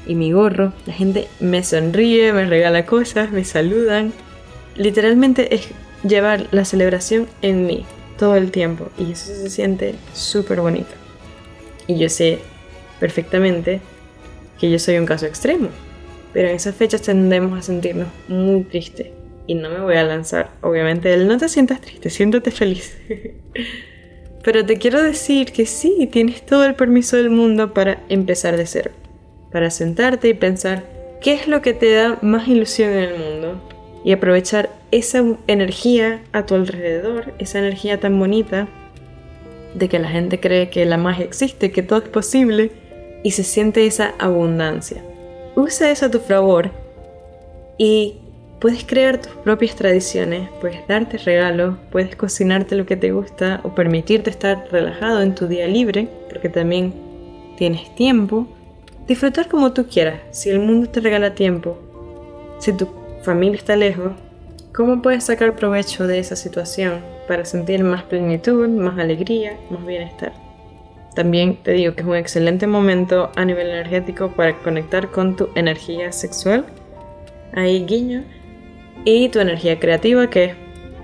y 0.07 0.15
mi 0.15 0.31
gorro, 0.31 0.73
la 0.87 0.93
gente 0.93 1.27
me 1.41 1.65
sonríe, 1.65 2.33
me 2.33 2.47
regala 2.47 2.87
cosas, 2.87 3.33
me 3.33 3.45
saludan. 3.45 4.13
Literalmente 4.77 5.55
es 5.55 5.69
llevar 6.05 6.47
la 6.53 6.65
celebración 6.65 7.27
en 7.43 7.67
mí 7.67 7.85
todo 8.19 8.37
el 8.37 8.53
tiempo 8.53 8.91
y 8.99 9.13
eso 9.13 9.35
se 9.35 9.51
siente 9.51 9.97
súper 10.15 10.61
bonito. 10.61 10.95
Y 11.89 11.99
yo 11.99 12.09
sé 12.09 12.39
perfectamente 13.01 13.81
que 14.61 14.71
yo 14.71 14.79
soy 14.79 14.99
un 14.99 15.07
caso 15.07 15.27
extremo, 15.27 15.71
pero 16.33 16.49
en 16.49 16.55
esas 16.55 16.77
fechas 16.77 17.03
tendemos 17.03 17.59
a 17.59 17.63
sentirnos 17.63 18.09
muy 18.29 18.63
tristes 18.63 19.09
y 19.49 19.55
no 19.55 19.71
me 19.71 19.81
voy 19.81 19.97
a 19.97 20.05
lanzar, 20.05 20.51
obviamente, 20.61 21.13
el 21.13 21.27
no 21.27 21.39
te 21.39 21.49
sientas 21.49 21.81
triste, 21.81 22.11
siéntate 22.11 22.53
feliz. 22.53 22.97
pero 24.49 24.65
te 24.65 24.79
quiero 24.79 25.03
decir 25.03 25.53
que 25.53 25.67
sí, 25.67 26.09
tienes 26.11 26.41
todo 26.41 26.65
el 26.65 26.75
permiso 26.75 27.19
del 27.19 27.29
mundo 27.29 27.75
para 27.75 28.01
empezar 28.09 28.57
de 28.57 28.65
cero, 28.65 28.93
para 29.53 29.71
sentarte 29.71 30.27
y 30.31 30.33
pensar 30.33 30.85
qué 31.21 31.35
es 31.35 31.49
lo 31.49 31.61
que 31.61 31.75
te 31.75 31.93
da 31.93 32.19
más 32.23 32.49
ilusión 32.49 32.89
en 32.89 32.99
el 33.11 33.19
mundo 33.19 33.61
y 34.05 34.13
aprovechar 34.13 34.71
esa 34.91 35.23
energía 35.49 36.23
a 36.33 36.47
tu 36.47 36.55
alrededor, 36.55 37.35
esa 37.39 37.59
energía 37.59 38.01
tan 38.01 38.19
bonita 38.19 38.69
de 39.75 39.87
que 39.91 39.99
la 39.99 40.09
gente 40.09 40.41
cree 40.41 40.71
que 40.71 40.87
la 40.87 40.97
magia 40.97 41.27
existe, 41.27 41.71
que 41.71 41.83
todo 41.83 41.99
es 41.99 42.09
posible 42.09 42.73
y 43.23 43.33
se 43.33 43.45
siente 43.45 43.85
esa 43.85 44.15
abundancia. 44.19 45.05
Usa 45.57 45.91
eso 45.91 46.07
a 46.07 46.11
tu 46.11 46.21
favor 46.21 46.71
y 47.77 48.17
puedes 48.61 48.85
crear 48.85 49.21
tus 49.21 49.33
propias 49.33 49.77
tradiciones, 49.77 50.49
puedes 50.61 50.87
darte 50.87 51.19
regalos, 51.19 51.77
puedes 51.91 52.17
cocinarte 52.17 52.75
lo 52.75 52.87
que 52.87 52.97
te 52.97 53.13
gusta 53.13 53.61
o 53.63 53.75
permitirte 53.75 54.31
estar 54.31 54.67
relajado 54.71 55.23
en 55.23 55.35
tu 55.35 55.47
día 55.47 55.67
libre, 55.67 56.09
porque 56.29 56.49
también 56.49 56.93
tienes 57.57 57.95
tiempo. 57.95 58.47
Disfrutar 59.07 59.49
como 59.49 59.73
tú 59.73 59.87
quieras, 59.87 60.21
si 60.33 60.51
el 60.51 60.61
mundo 60.61 60.91
te 60.91 61.01
regala 61.01 61.35
tiempo, 61.35 61.79
si 62.59 62.73
tu 62.73 62.89
familia 63.23 63.57
está 63.57 63.77
lejos, 63.77 64.13
¿cómo 64.75 65.03
puedes 65.03 65.25
sacar 65.25 65.57
provecho 65.57 66.07
de 66.07 66.19
esa 66.19 66.37
situación 66.37 67.01
para 67.27 67.45
sentir 67.45 67.85
más 67.85 68.03
plenitud, 68.03 68.69
más 68.69 68.99
alegría, 68.99 69.57
más 69.71 69.87
bienestar? 69.87 70.33
También 71.15 71.57
te 71.63 71.73
digo 71.73 71.95
que 71.95 72.03
es 72.03 72.07
un 72.07 72.17
excelente 72.17 72.67
momento 72.67 73.31
a 73.35 73.45
nivel 73.45 73.69
energético 73.69 74.31
para 74.33 74.57
conectar 74.59 75.11
con 75.11 75.37
tu 75.37 75.49
energía 75.55 76.13
sexual, 76.13 76.67
ahí 77.55 77.85
guiño, 77.87 78.25
y 79.05 79.29
tu 79.29 79.41
energía 79.41 79.79
creativa, 79.79 80.29
que 80.29 80.45
es 80.45 80.55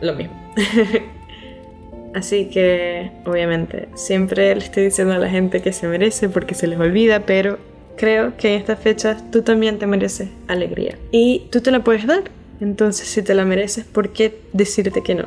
lo 0.00 0.14
mismo. 0.14 0.34
Así 2.14 2.48
que, 2.48 3.10
obviamente, 3.24 3.88
siempre 3.94 4.54
le 4.54 4.64
estoy 4.64 4.84
diciendo 4.84 5.14
a 5.14 5.18
la 5.18 5.28
gente 5.28 5.60
que 5.60 5.72
se 5.72 5.88
merece 5.88 6.28
porque 6.28 6.54
se 6.54 6.68
les 6.68 6.78
olvida, 6.78 7.20
pero 7.20 7.58
creo 7.96 8.36
que 8.36 8.54
en 8.54 8.60
estas 8.60 8.78
fechas 8.78 9.30
tú 9.32 9.42
también 9.42 9.78
te 9.78 9.86
mereces 9.86 10.28
alegría. 10.46 10.96
Y 11.10 11.48
tú 11.50 11.60
te 11.60 11.72
la 11.72 11.82
puedes 11.82 12.06
dar. 12.06 12.22
Entonces, 12.60 13.08
si 13.08 13.22
te 13.22 13.34
la 13.34 13.44
mereces, 13.44 13.84
¿por 13.84 14.10
qué 14.10 14.38
decirte 14.52 15.02
que 15.02 15.16
no? 15.16 15.26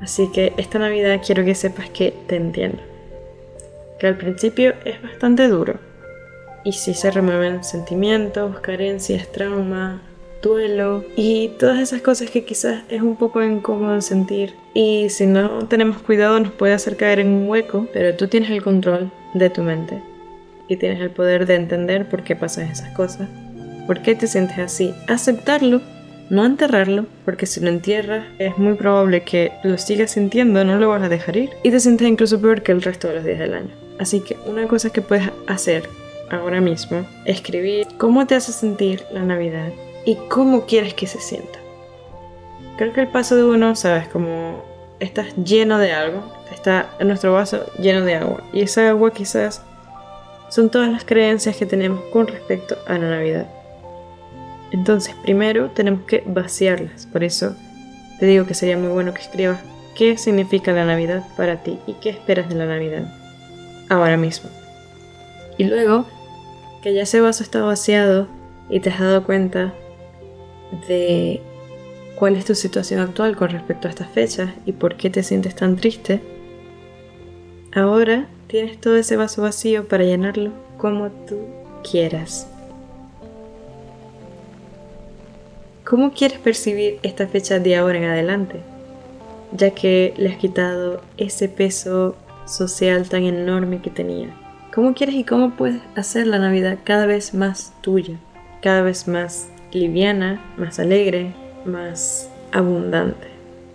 Así 0.00 0.30
que 0.32 0.54
esta 0.56 0.78
Navidad 0.78 1.20
quiero 1.24 1.44
que 1.44 1.54
sepas 1.54 1.90
que 1.90 2.14
te 2.26 2.36
entiendo. 2.36 2.78
Que 3.98 4.06
al 4.06 4.16
principio 4.16 4.74
es 4.84 5.00
bastante 5.02 5.48
duro. 5.48 5.78
Y 6.64 6.72
si 6.72 6.94
se 6.94 7.10
remueven 7.10 7.62
sentimientos, 7.64 8.60
carencias, 8.60 9.30
trauma, 9.30 10.02
duelo 10.44 11.04
y 11.16 11.48
todas 11.58 11.80
esas 11.80 12.02
cosas 12.02 12.30
que 12.30 12.44
quizás 12.44 12.82
es 12.88 13.02
un 13.02 13.16
poco 13.16 13.42
incómodo 13.42 14.00
sentir. 14.00 14.54
Y 14.74 15.08
si 15.08 15.26
no 15.26 15.66
tenemos 15.66 15.98
cuidado 16.02 16.38
nos 16.38 16.52
puede 16.52 16.74
hacer 16.74 16.96
caer 16.96 17.20
en 17.20 17.28
un 17.28 17.48
hueco, 17.48 17.88
pero 17.92 18.14
tú 18.14 18.28
tienes 18.28 18.50
el 18.50 18.62
control 18.62 19.10
de 19.32 19.50
tu 19.50 19.62
mente 19.62 20.00
y 20.68 20.76
tienes 20.76 21.00
el 21.00 21.10
poder 21.10 21.46
de 21.46 21.56
entender 21.56 22.08
por 22.08 22.22
qué 22.22 22.36
pasan 22.36 22.68
esas 22.68 22.90
cosas, 22.94 23.28
por 23.86 24.02
qué 24.02 24.14
te 24.14 24.26
sientes 24.26 24.58
así, 24.58 24.94
aceptarlo, 25.08 25.80
no 26.30 26.44
enterrarlo, 26.44 27.06
porque 27.24 27.46
si 27.46 27.60
lo 27.60 27.68
entierras 27.68 28.26
es 28.38 28.56
muy 28.58 28.74
probable 28.74 29.22
que 29.22 29.52
lo 29.62 29.78
sigas 29.78 30.12
sintiendo, 30.12 30.64
no 30.64 30.78
lo 30.78 30.88
vas 30.88 31.02
a 31.02 31.08
dejar 31.08 31.36
ir 31.36 31.50
y 31.62 31.70
te 31.70 31.80
sientes 31.80 32.06
incluso 32.06 32.40
peor 32.40 32.62
que 32.62 32.72
el 32.72 32.82
resto 32.82 33.08
de 33.08 33.14
los 33.16 33.24
días 33.24 33.38
del 33.38 33.54
año. 33.54 33.70
Así 33.98 34.20
que 34.20 34.36
una 34.46 34.66
cosa 34.66 34.90
que 34.90 35.02
puedes 35.02 35.30
hacer 35.46 35.88
ahora 36.30 36.60
mismo, 36.60 37.06
escribir 37.26 37.86
cómo 37.98 38.26
te 38.26 38.34
hace 38.34 38.52
sentir 38.52 39.04
la 39.12 39.22
Navidad 39.22 39.70
y 40.04 40.16
cómo 40.28 40.66
quieres 40.66 40.94
que 40.94 41.06
se 41.06 41.20
sienta. 41.20 41.58
Creo 42.76 42.92
que 42.92 43.02
el 43.02 43.08
paso 43.08 43.36
de 43.36 43.44
uno, 43.44 43.76
sabes, 43.76 44.08
como 44.08 44.62
estás 45.00 45.34
lleno 45.36 45.78
de 45.78 45.92
algo, 45.92 46.22
está 46.52 46.90
en 46.98 47.08
nuestro 47.08 47.32
vaso 47.32 47.64
lleno 47.78 48.04
de 48.04 48.14
agua 48.14 48.42
y 48.52 48.62
esa 48.62 48.88
agua 48.88 49.12
quizás 49.12 49.62
son 50.48 50.70
todas 50.70 50.90
las 50.90 51.04
creencias 51.04 51.56
que 51.56 51.66
tenemos 51.66 52.00
con 52.12 52.26
respecto 52.26 52.76
a 52.86 52.94
la 52.94 53.10
Navidad. 53.10 53.46
Entonces, 54.70 55.14
primero 55.22 55.70
tenemos 55.70 56.02
que 56.02 56.22
vaciarlas. 56.26 57.06
Por 57.06 57.24
eso 57.24 57.54
te 58.18 58.26
digo 58.26 58.46
que 58.46 58.54
sería 58.54 58.76
muy 58.76 58.88
bueno 58.88 59.14
que 59.14 59.22
escribas 59.22 59.60
qué 59.94 60.18
significa 60.18 60.72
la 60.72 60.84
Navidad 60.84 61.24
para 61.36 61.62
ti 61.62 61.78
y 61.86 61.94
qué 61.94 62.10
esperas 62.10 62.48
de 62.48 62.56
la 62.56 62.66
Navidad 62.66 63.04
ahora 63.88 64.16
mismo. 64.16 64.50
Y 65.58 65.64
luego 65.64 66.06
que 66.82 66.92
ya 66.92 67.02
ese 67.02 67.20
vaso 67.20 67.42
está 67.42 67.62
vaciado 67.62 68.26
y 68.68 68.80
te 68.80 68.90
has 68.90 69.00
dado 69.00 69.24
cuenta 69.24 69.72
de 70.88 71.40
cuál 72.16 72.36
es 72.36 72.44
tu 72.44 72.54
situación 72.54 73.00
actual 73.00 73.36
con 73.36 73.50
respecto 73.50 73.88
a 73.88 73.90
estas 73.90 74.08
fechas 74.10 74.50
y 74.66 74.72
por 74.72 74.96
qué 74.96 75.10
te 75.10 75.22
sientes 75.22 75.54
tan 75.54 75.76
triste, 75.76 76.20
ahora 77.74 78.28
Tienes 78.54 78.80
todo 78.80 78.96
ese 78.96 79.16
vaso 79.16 79.42
vacío 79.42 79.88
para 79.88 80.04
llenarlo 80.04 80.52
como 80.76 81.10
tú 81.10 81.40
quieras. 81.90 82.46
¿Cómo 85.84 86.12
quieres 86.12 86.38
percibir 86.38 87.00
esta 87.02 87.26
fecha 87.26 87.58
de 87.58 87.76
ahora 87.76 87.98
en 87.98 88.04
adelante? 88.04 88.60
Ya 89.50 89.70
que 89.70 90.14
le 90.16 90.30
has 90.30 90.36
quitado 90.36 91.00
ese 91.16 91.48
peso 91.48 92.14
social 92.46 93.08
tan 93.08 93.24
enorme 93.24 93.80
que 93.82 93.90
tenía. 93.90 94.28
¿Cómo 94.72 94.94
quieres 94.94 95.16
y 95.16 95.24
cómo 95.24 95.56
puedes 95.56 95.80
hacer 95.96 96.28
la 96.28 96.38
Navidad 96.38 96.78
cada 96.84 97.06
vez 97.06 97.34
más 97.34 97.72
tuya? 97.80 98.18
Cada 98.62 98.82
vez 98.82 99.08
más 99.08 99.48
liviana, 99.74 100.40
más 100.56 100.78
alegre, 100.78 101.32
más 101.66 102.30
abundante. 102.52 103.26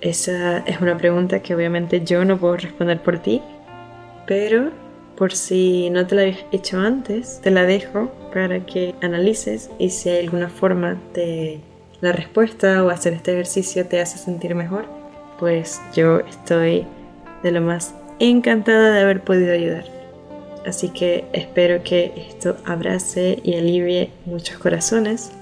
Esa 0.02 0.60
es 0.60 0.80
una 0.82 0.98
pregunta 0.98 1.42
que 1.42 1.54
obviamente 1.54 2.04
yo 2.04 2.24
no 2.26 2.38
puedo 2.38 2.58
responder 2.58 3.02
por 3.02 3.20
ti, 3.20 3.42
pero 4.26 4.72
por 5.18 5.34
si 5.34 5.90
no 5.90 6.08
te 6.08 6.16
la 6.16 6.22
habías 6.22 6.46
hecho 6.54 6.80
antes, 6.80 7.42
te 7.42 7.52
la 7.52 7.66
dejo 7.66 8.10
para 8.34 8.66
que 8.66 8.96
analices 9.02 9.70
y 9.78 9.90
si 9.90 10.10
hay 10.10 10.26
alguna 10.26 10.48
forma 10.48 10.98
de 11.14 11.60
la 12.00 12.14
respuesta 12.14 12.84
o 12.84 12.90
hacer 12.90 13.14
este 13.14 13.34
ejercicio 13.34 13.86
te 13.86 14.00
hace 14.00 14.18
sentir 14.18 14.56
mejor, 14.56 14.86
pues 15.38 15.82
yo 15.94 16.20
estoy 16.22 16.86
de 17.44 17.52
lo 17.52 17.60
más 17.60 17.94
encantada 18.20 18.94
de 18.94 19.02
haber 19.02 19.22
podido 19.22 19.52
ayudar. 19.54 19.84
Así 20.66 20.90
que 20.90 21.26
espero 21.34 21.84
que 21.84 22.14
esto 22.30 22.56
abrace 22.66 23.40
y 23.44 23.56
alivie 23.56 24.12
muchos 24.26 24.58
corazones, 24.58 25.34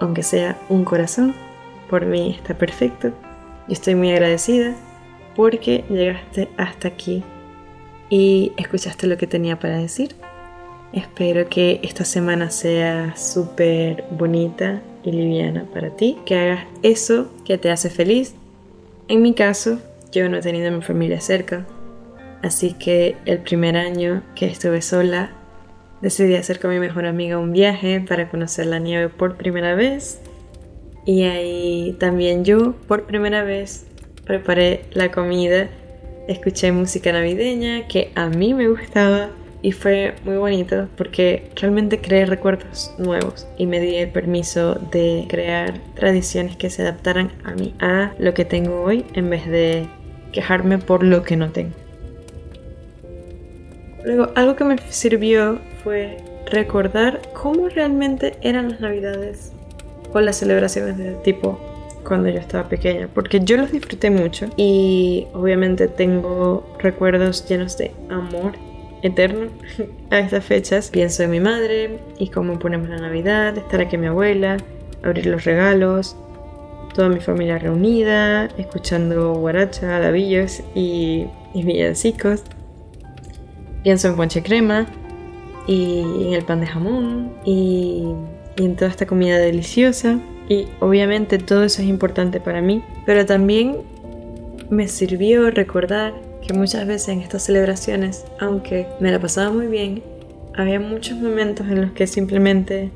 aunque 0.00 0.22
sea 0.22 0.58
un 0.68 0.84
corazón, 0.84 1.34
por 1.88 2.06
mí 2.06 2.34
está 2.36 2.56
perfecto. 2.56 3.12
Y 3.68 3.74
estoy 3.74 3.94
muy 3.94 4.10
agradecida 4.10 4.74
porque 5.36 5.84
llegaste 5.88 6.48
hasta 6.56 6.88
aquí 6.88 7.22
y 8.10 8.52
escuchaste 8.56 9.06
lo 9.06 9.16
que 9.16 9.26
tenía 9.26 9.58
para 9.58 9.78
decir. 9.78 10.14
Espero 10.92 11.48
que 11.48 11.80
esta 11.82 12.04
semana 12.04 12.50
sea 12.50 13.16
súper 13.16 14.04
bonita 14.10 14.82
y 15.02 15.12
liviana 15.12 15.64
para 15.72 15.90
ti, 15.90 16.18
que 16.26 16.36
hagas 16.36 16.66
eso 16.82 17.30
que 17.44 17.56
te 17.56 17.70
hace 17.70 17.88
feliz. 17.88 18.34
En 19.08 19.22
mi 19.22 19.32
caso, 19.32 19.78
yo 20.12 20.28
no 20.28 20.36
he 20.36 20.42
tenido 20.42 20.68
a 20.68 20.70
mi 20.70 20.82
familia 20.82 21.20
cerca, 21.20 21.66
así 22.42 22.74
que 22.74 23.16
el 23.24 23.38
primer 23.38 23.76
año 23.76 24.22
que 24.34 24.46
estuve 24.46 24.82
sola, 24.82 25.32
decidí 26.02 26.34
hacer 26.34 26.60
con 26.60 26.70
mi 26.70 26.78
mejor 26.78 27.06
amiga 27.06 27.38
un 27.38 27.52
viaje 27.52 28.00
para 28.00 28.28
conocer 28.28 28.66
la 28.66 28.78
nieve 28.78 29.08
por 29.08 29.36
primera 29.36 29.74
vez. 29.74 30.20
Y 31.06 31.22
ahí 31.22 31.96
también 31.98 32.44
yo, 32.44 32.74
por 32.86 33.04
primera 33.04 33.42
vez, 33.42 33.86
preparé 34.24 34.82
la 34.92 35.10
comida, 35.10 35.68
escuché 36.28 36.70
música 36.72 37.12
navideña 37.12 37.88
que 37.88 38.12
a 38.14 38.28
mí 38.28 38.54
me 38.54 38.68
gustaba 38.68 39.30
y 39.62 39.72
fue 39.72 40.14
muy 40.24 40.36
bonito 40.36 40.88
porque 40.96 41.50
realmente 41.56 42.00
creé 42.00 42.26
recuerdos 42.26 42.92
nuevos 42.98 43.46
y 43.56 43.66
me 43.66 43.80
di 43.80 43.96
el 43.96 44.10
permiso 44.10 44.74
de 44.90 45.26
crear 45.28 45.78
tradiciones 45.94 46.56
que 46.56 46.68
se 46.68 46.82
adaptaran 46.82 47.30
a 47.44 47.54
mí, 47.54 47.74
a 47.80 48.12
lo 48.18 48.34
que 48.34 48.44
tengo 48.44 48.82
hoy 48.82 49.04
en 49.14 49.30
vez 49.30 49.46
de 49.46 49.86
quejarme 50.32 50.78
por 50.78 51.04
lo 51.04 51.22
que 51.22 51.36
no 51.36 51.50
tengo. 51.50 51.74
Luego, 54.04 54.32
algo 54.34 54.56
que 54.56 54.64
me 54.64 54.76
sirvió 54.88 55.60
fue 55.82 56.18
recordar 56.50 57.20
cómo 57.32 57.68
realmente 57.68 58.36
eran 58.42 58.70
las 58.70 58.80
navidades 58.80 59.52
o 60.12 60.20
las 60.20 60.36
celebraciones 60.36 60.98
de 60.98 61.12
tipo 61.24 61.58
cuando 62.04 62.28
yo 62.28 62.40
estaba 62.40 62.68
pequeña, 62.68 63.08
porque 63.14 63.40
yo 63.40 63.56
los 63.56 63.70
disfruté 63.70 64.10
mucho 64.10 64.48
y 64.56 65.26
obviamente 65.32 65.88
tengo 65.88 66.66
recuerdos 66.78 67.48
llenos 67.48 67.78
de 67.78 67.92
amor 68.10 68.52
eterno 69.02 69.50
a 70.10 70.18
estas 70.18 70.44
fechas. 70.44 70.90
Pienso 70.90 71.22
en 71.22 71.30
mi 71.30 71.40
madre 71.40 72.00
y 72.18 72.28
cómo 72.28 72.58
ponemos 72.58 72.88
la 72.88 72.98
Navidad, 72.98 73.56
estar 73.56 73.80
aquí 73.80 73.96
mi 73.96 74.06
abuela, 74.06 74.56
abrir 75.02 75.26
los 75.26 75.44
regalos, 75.44 76.16
toda 76.94 77.08
mi 77.08 77.20
familia 77.20 77.58
reunida, 77.58 78.46
escuchando 78.58 79.34
guaracha, 79.34 79.98
labillos 80.00 80.62
y, 80.74 81.26
y 81.54 81.62
villancicos. 81.62 82.42
Pienso 83.84 84.08
en 84.08 84.16
ponche 84.16 84.42
crema 84.42 84.86
y 85.66 86.26
en 86.28 86.32
el 86.34 86.44
pan 86.44 86.60
de 86.60 86.66
jamón 86.66 87.32
y, 87.44 88.04
y 88.56 88.64
en 88.64 88.76
toda 88.76 88.90
esta 88.90 89.06
comida 89.06 89.38
deliciosa. 89.38 90.20
Y 90.48 90.66
obviamente 90.80 91.38
todo 91.38 91.64
eso 91.64 91.82
es 91.82 91.88
importante 91.88 92.40
para 92.40 92.60
mí, 92.60 92.82
pero 93.06 93.24
también 93.24 93.78
me 94.70 94.88
sirvió 94.88 95.50
recordar 95.50 96.14
que 96.46 96.52
muchas 96.52 96.86
veces 96.86 97.08
en 97.08 97.20
estas 97.20 97.44
celebraciones, 97.44 98.24
aunque 98.40 98.86
me 99.00 99.10
la 99.10 99.20
pasaba 99.20 99.50
muy 99.50 99.66
bien, 99.66 100.02
había 100.54 100.80
muchos 100.80 101.18
momentos 101.18 101.66
en 101.68 101.80
los 101.80 101.92
que 101.92 102.06
simplemente 102.06 102.90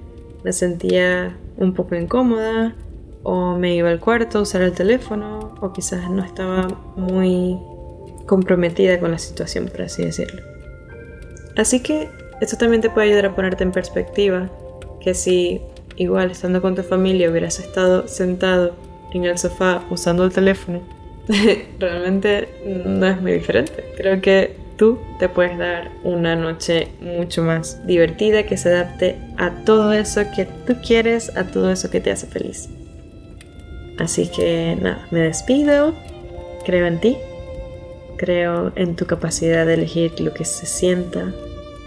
me 0.45 0.53
sentía 0.53 1.37
un 1.57 1.73
poco 1.73 1.95
incómoda 1.95 2.75
o 3.23 3.57
me 3.57 3.75
iba 3.75 3.91
al 3.91 4.01
cuarto 4.01 4.39
a 4.39 4.43
usar 4.43 4.63
el 4.63 4.73
teléfono 4.73 5.55
o 5.61 5.73
quizás 5.73 6.11
no 6.11 6.25
estaba 6.25 6.69
muy 6.97 7.59
comprometida 8.27 9.01
con 9.01 9.11
la 9.11 9.19
situación, 9.19 9.69
por 9.69 9.83
así 9.83 10.05
decirlo. 10.05 10.43
Así 11.57 11.81
que 11.81 12.09
esto 12.41 12.57
también 12.57 12.83
te 12.83 12.91
puede 12.91 13.09
ayudar 13.09 13.27
a 13.27 13.35
ponerte 13.35 13.65
en 13.65 13.73
perspectiva 13.73 14.51
que 15.01 15.15
si 15.15 15.61
igual 15.97 16.31
estando 16.31 16.61
con 16.61 16.75
tu 16.75 16.83
familia 16.83 17.31
hubieras 17.31 17.59
estado 17.59 18.07
sentado 18.09 18.75
en 19.13 19.25
el 19.25 19.39
sofá 19.39 19.85
usando 19.91 20.25
el 20.25 20.33
teléfono, 20.33 20.81
realmente 21.79 22.49
no 22.85 23.07
es 23.07 23.21
muy 23.21 23.33
diferente. 23.33 23.85
Creo 23.97 24.21
que 24.21 24.57
tú 24.77 24.99
te 25.19 25.29
puedes 25.29 25.57
dar 25.57 25.91
una 26.05 26.37
noche 26.37 26.89
mucho 27.01 27.43
más 27.43 27.87
divertida 27.87 28.45
que 28.45 28.57
se 28.57 28.69
adapte 28.69 29.17
a 29.39 29.65
todo 29.65 29.93
eso 29.93 30.23
que 30.35 30.47
tú 30.67 30.77
quieres, 30.87 31.35
a 31.37 31.45
todo 31.45 31.71
eso 31.71 31.91
que 31.91 32.01
te 32.01 32.11
hace 32.11 32.27
feliz. 32.27 32.69
Así 33.99 34.29
que 34.29 34.77
nada, 34.81 35.07
me 35.11 35.21
despido, 35.21 35.95
creo 36.67 36.87
en 36.87 37.01
ti, 37.01 37.17
creo 38.19 38.73
en 38.77 38.97
tu 38.97 39.07
capacidad 39.07 39.65
de 39.65 39.75
elegir 39.75 40.21
lo 40.21 40.35
que 40.35 40.45
se 40.45 40.67
sienta 40.67 41.33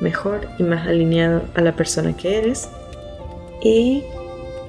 mejor 0.01 0.47
y 0.57 0.63
más 0.63 0.88
alineado 0.88 1.43
a 1.55 1.62
la 1.62 1.75
persona 1.75 2.15
que 2.15 2.38
eres 2.38 2.69
y 3.62 4.03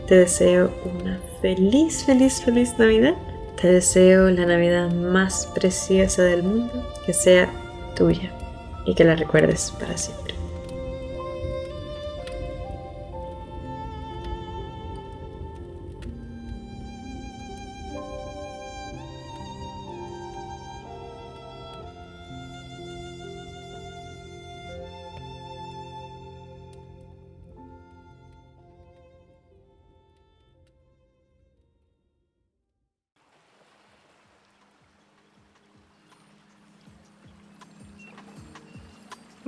te 0.07 0.17
deseo 0.17 0.71
una 1.01 1.21
feliz, 1.41 2.05
feliz, 2.05 2.43
feliz 2.43 2.75
Navidad 2.79 3.15
te 3.61 3.71
deseo 3.71 4.31
la 4.31 4.47
Navidad 4.47 4.91
más 4.91 5.47
preciosa 5.55 6.23
del 6.23 6.43
mundo, 6.43 6.73
que 7.05 7.13
sea 7.13 7.51
tuya 7.95 8.33
y 8.87 8.95
que 8.95 9.05
la 9.05 9.17
recuerdes 9.17 9.73
para 9.79 9.99
siempre. 9.99 10.30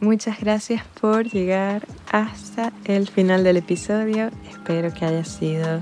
Muchas 0.02 0.40
gracias 0.40 0.82
por 1.00 1.30
llegar 1.30 1.86
hasta 2.10 2.72
el 2.86 3.06
final 3.06 3.44
del 3.44 3.58
episodio. 3.58 4.30
Espero 4.50 4.92
que 4.92 5.04
haya 5.04 5.24
sido 5.24 5.80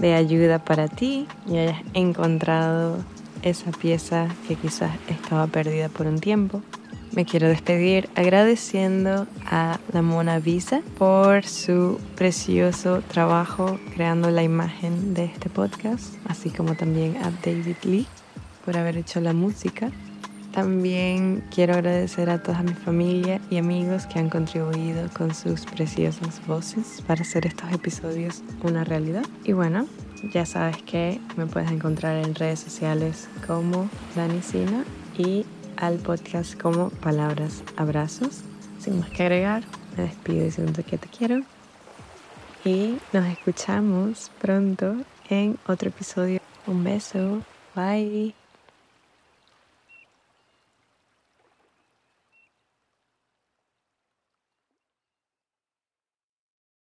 de 0.00 0.14
ayuda 0.14 0.58
para 0.58 0.88
ti 0.88 1.28
y 1.46 1.58
hayas 1.58 1.80
encontrado 1.94 2.98
esa 3.42 3.70
pieza 3.70 4.26
que 4.48 4.56
quizás 4.56 4.90
estaba 5.06 5.46
perdida 5.46 5.88
por 5.88 6.08
un 6.08 6.18
tiempo. 6.18 6.60
Me 7.12 7.24
quiero 7.24 7.46
despedir 7.46 8.08
agradeciendo 8.16 9.28
a 9.46 9.78
la 9.92 10.02
Mona 10.02 10.40
Visa 10.40 10.82
por 10.98 11.44
su 11.44 12.00
precioso 12.16 13.00
trabajo 13.12 13.78
creando 13.94 14.32
la 14.32 14.42
imagen 14.42 15.14
de 15.14 15.26
este 15.26 15.48
podcast, 15.48 16.16
así 16.26 16.50
como 16.50 16.74
también 16.74 17.16
a 17.18 17.30
David 17.30 17.76
Lee 17.84 18.08
por 18.64 18.76
haber 18.76 18.96
hecho 18.96 19.20
la 19.20 19.32
música. 19.34 19.92
También 20.52 21.42
quiero 21.50 21.74
agradecer 21.74 22.28
a 22.28 22.42
toda 22.42 22.62
mi 22.62 22.74
familia 22.74 23.40
y 23.50 23.56
amigos 23.56 24.06
que 24.06 24.18
han 24.18 24.28
contribuido 24.28 25.08
con 25.16 25.34
sus 25.34 25.64
preciosas 25.64 26.46
voces 26.46 27.02
para 27.06 27.22
hacer 27.22 27.46
estos 27.46 27.72
episodios 27.72 28.42
una 28.62 28.84
realidad. 28.84 29.24
Y 29.44 29.52
bueno, 29.52 29.86
ya 30.32 30.44
sabes 30.44 30.82
que 30.82 31.20
me 31.36 31.46
puedes 31.46 31.70
encontrar 31.70 32.22
en 32.22 32.34
redes 32.34 32.60
sociales 32.60 33.28
como 33.46 33.88
Dani 34.14 34.42
Sina 34.42 34.84
y 35.16 35.46
al 35.76 35.96
podcast 35.98 36.60
como 36.60 36.90
Palabras 36.90 37.62
Abrazos. 37.76 38.42
Sin 38.78 39.00
más 39.00 39.10
que 39.10 39.22
agregar, 39.22 39.62
me 39.96 40.04
despido 40.04 40.44
diciendo 40.44 40.82
que 40.84 40.98
te 40.98 41.08
quiero 41.08 41.42
y 42.64 42.98
nos 43.12 43.26
escuchamos 43.26 44.30
pronto 44.40 44.96
en 45.28 45.58
otro 45.66 45.88
episodio. 45.88 46.40
Un 46.66 46.84
beso. 46.84 47.42
Bye. 47.74 48.41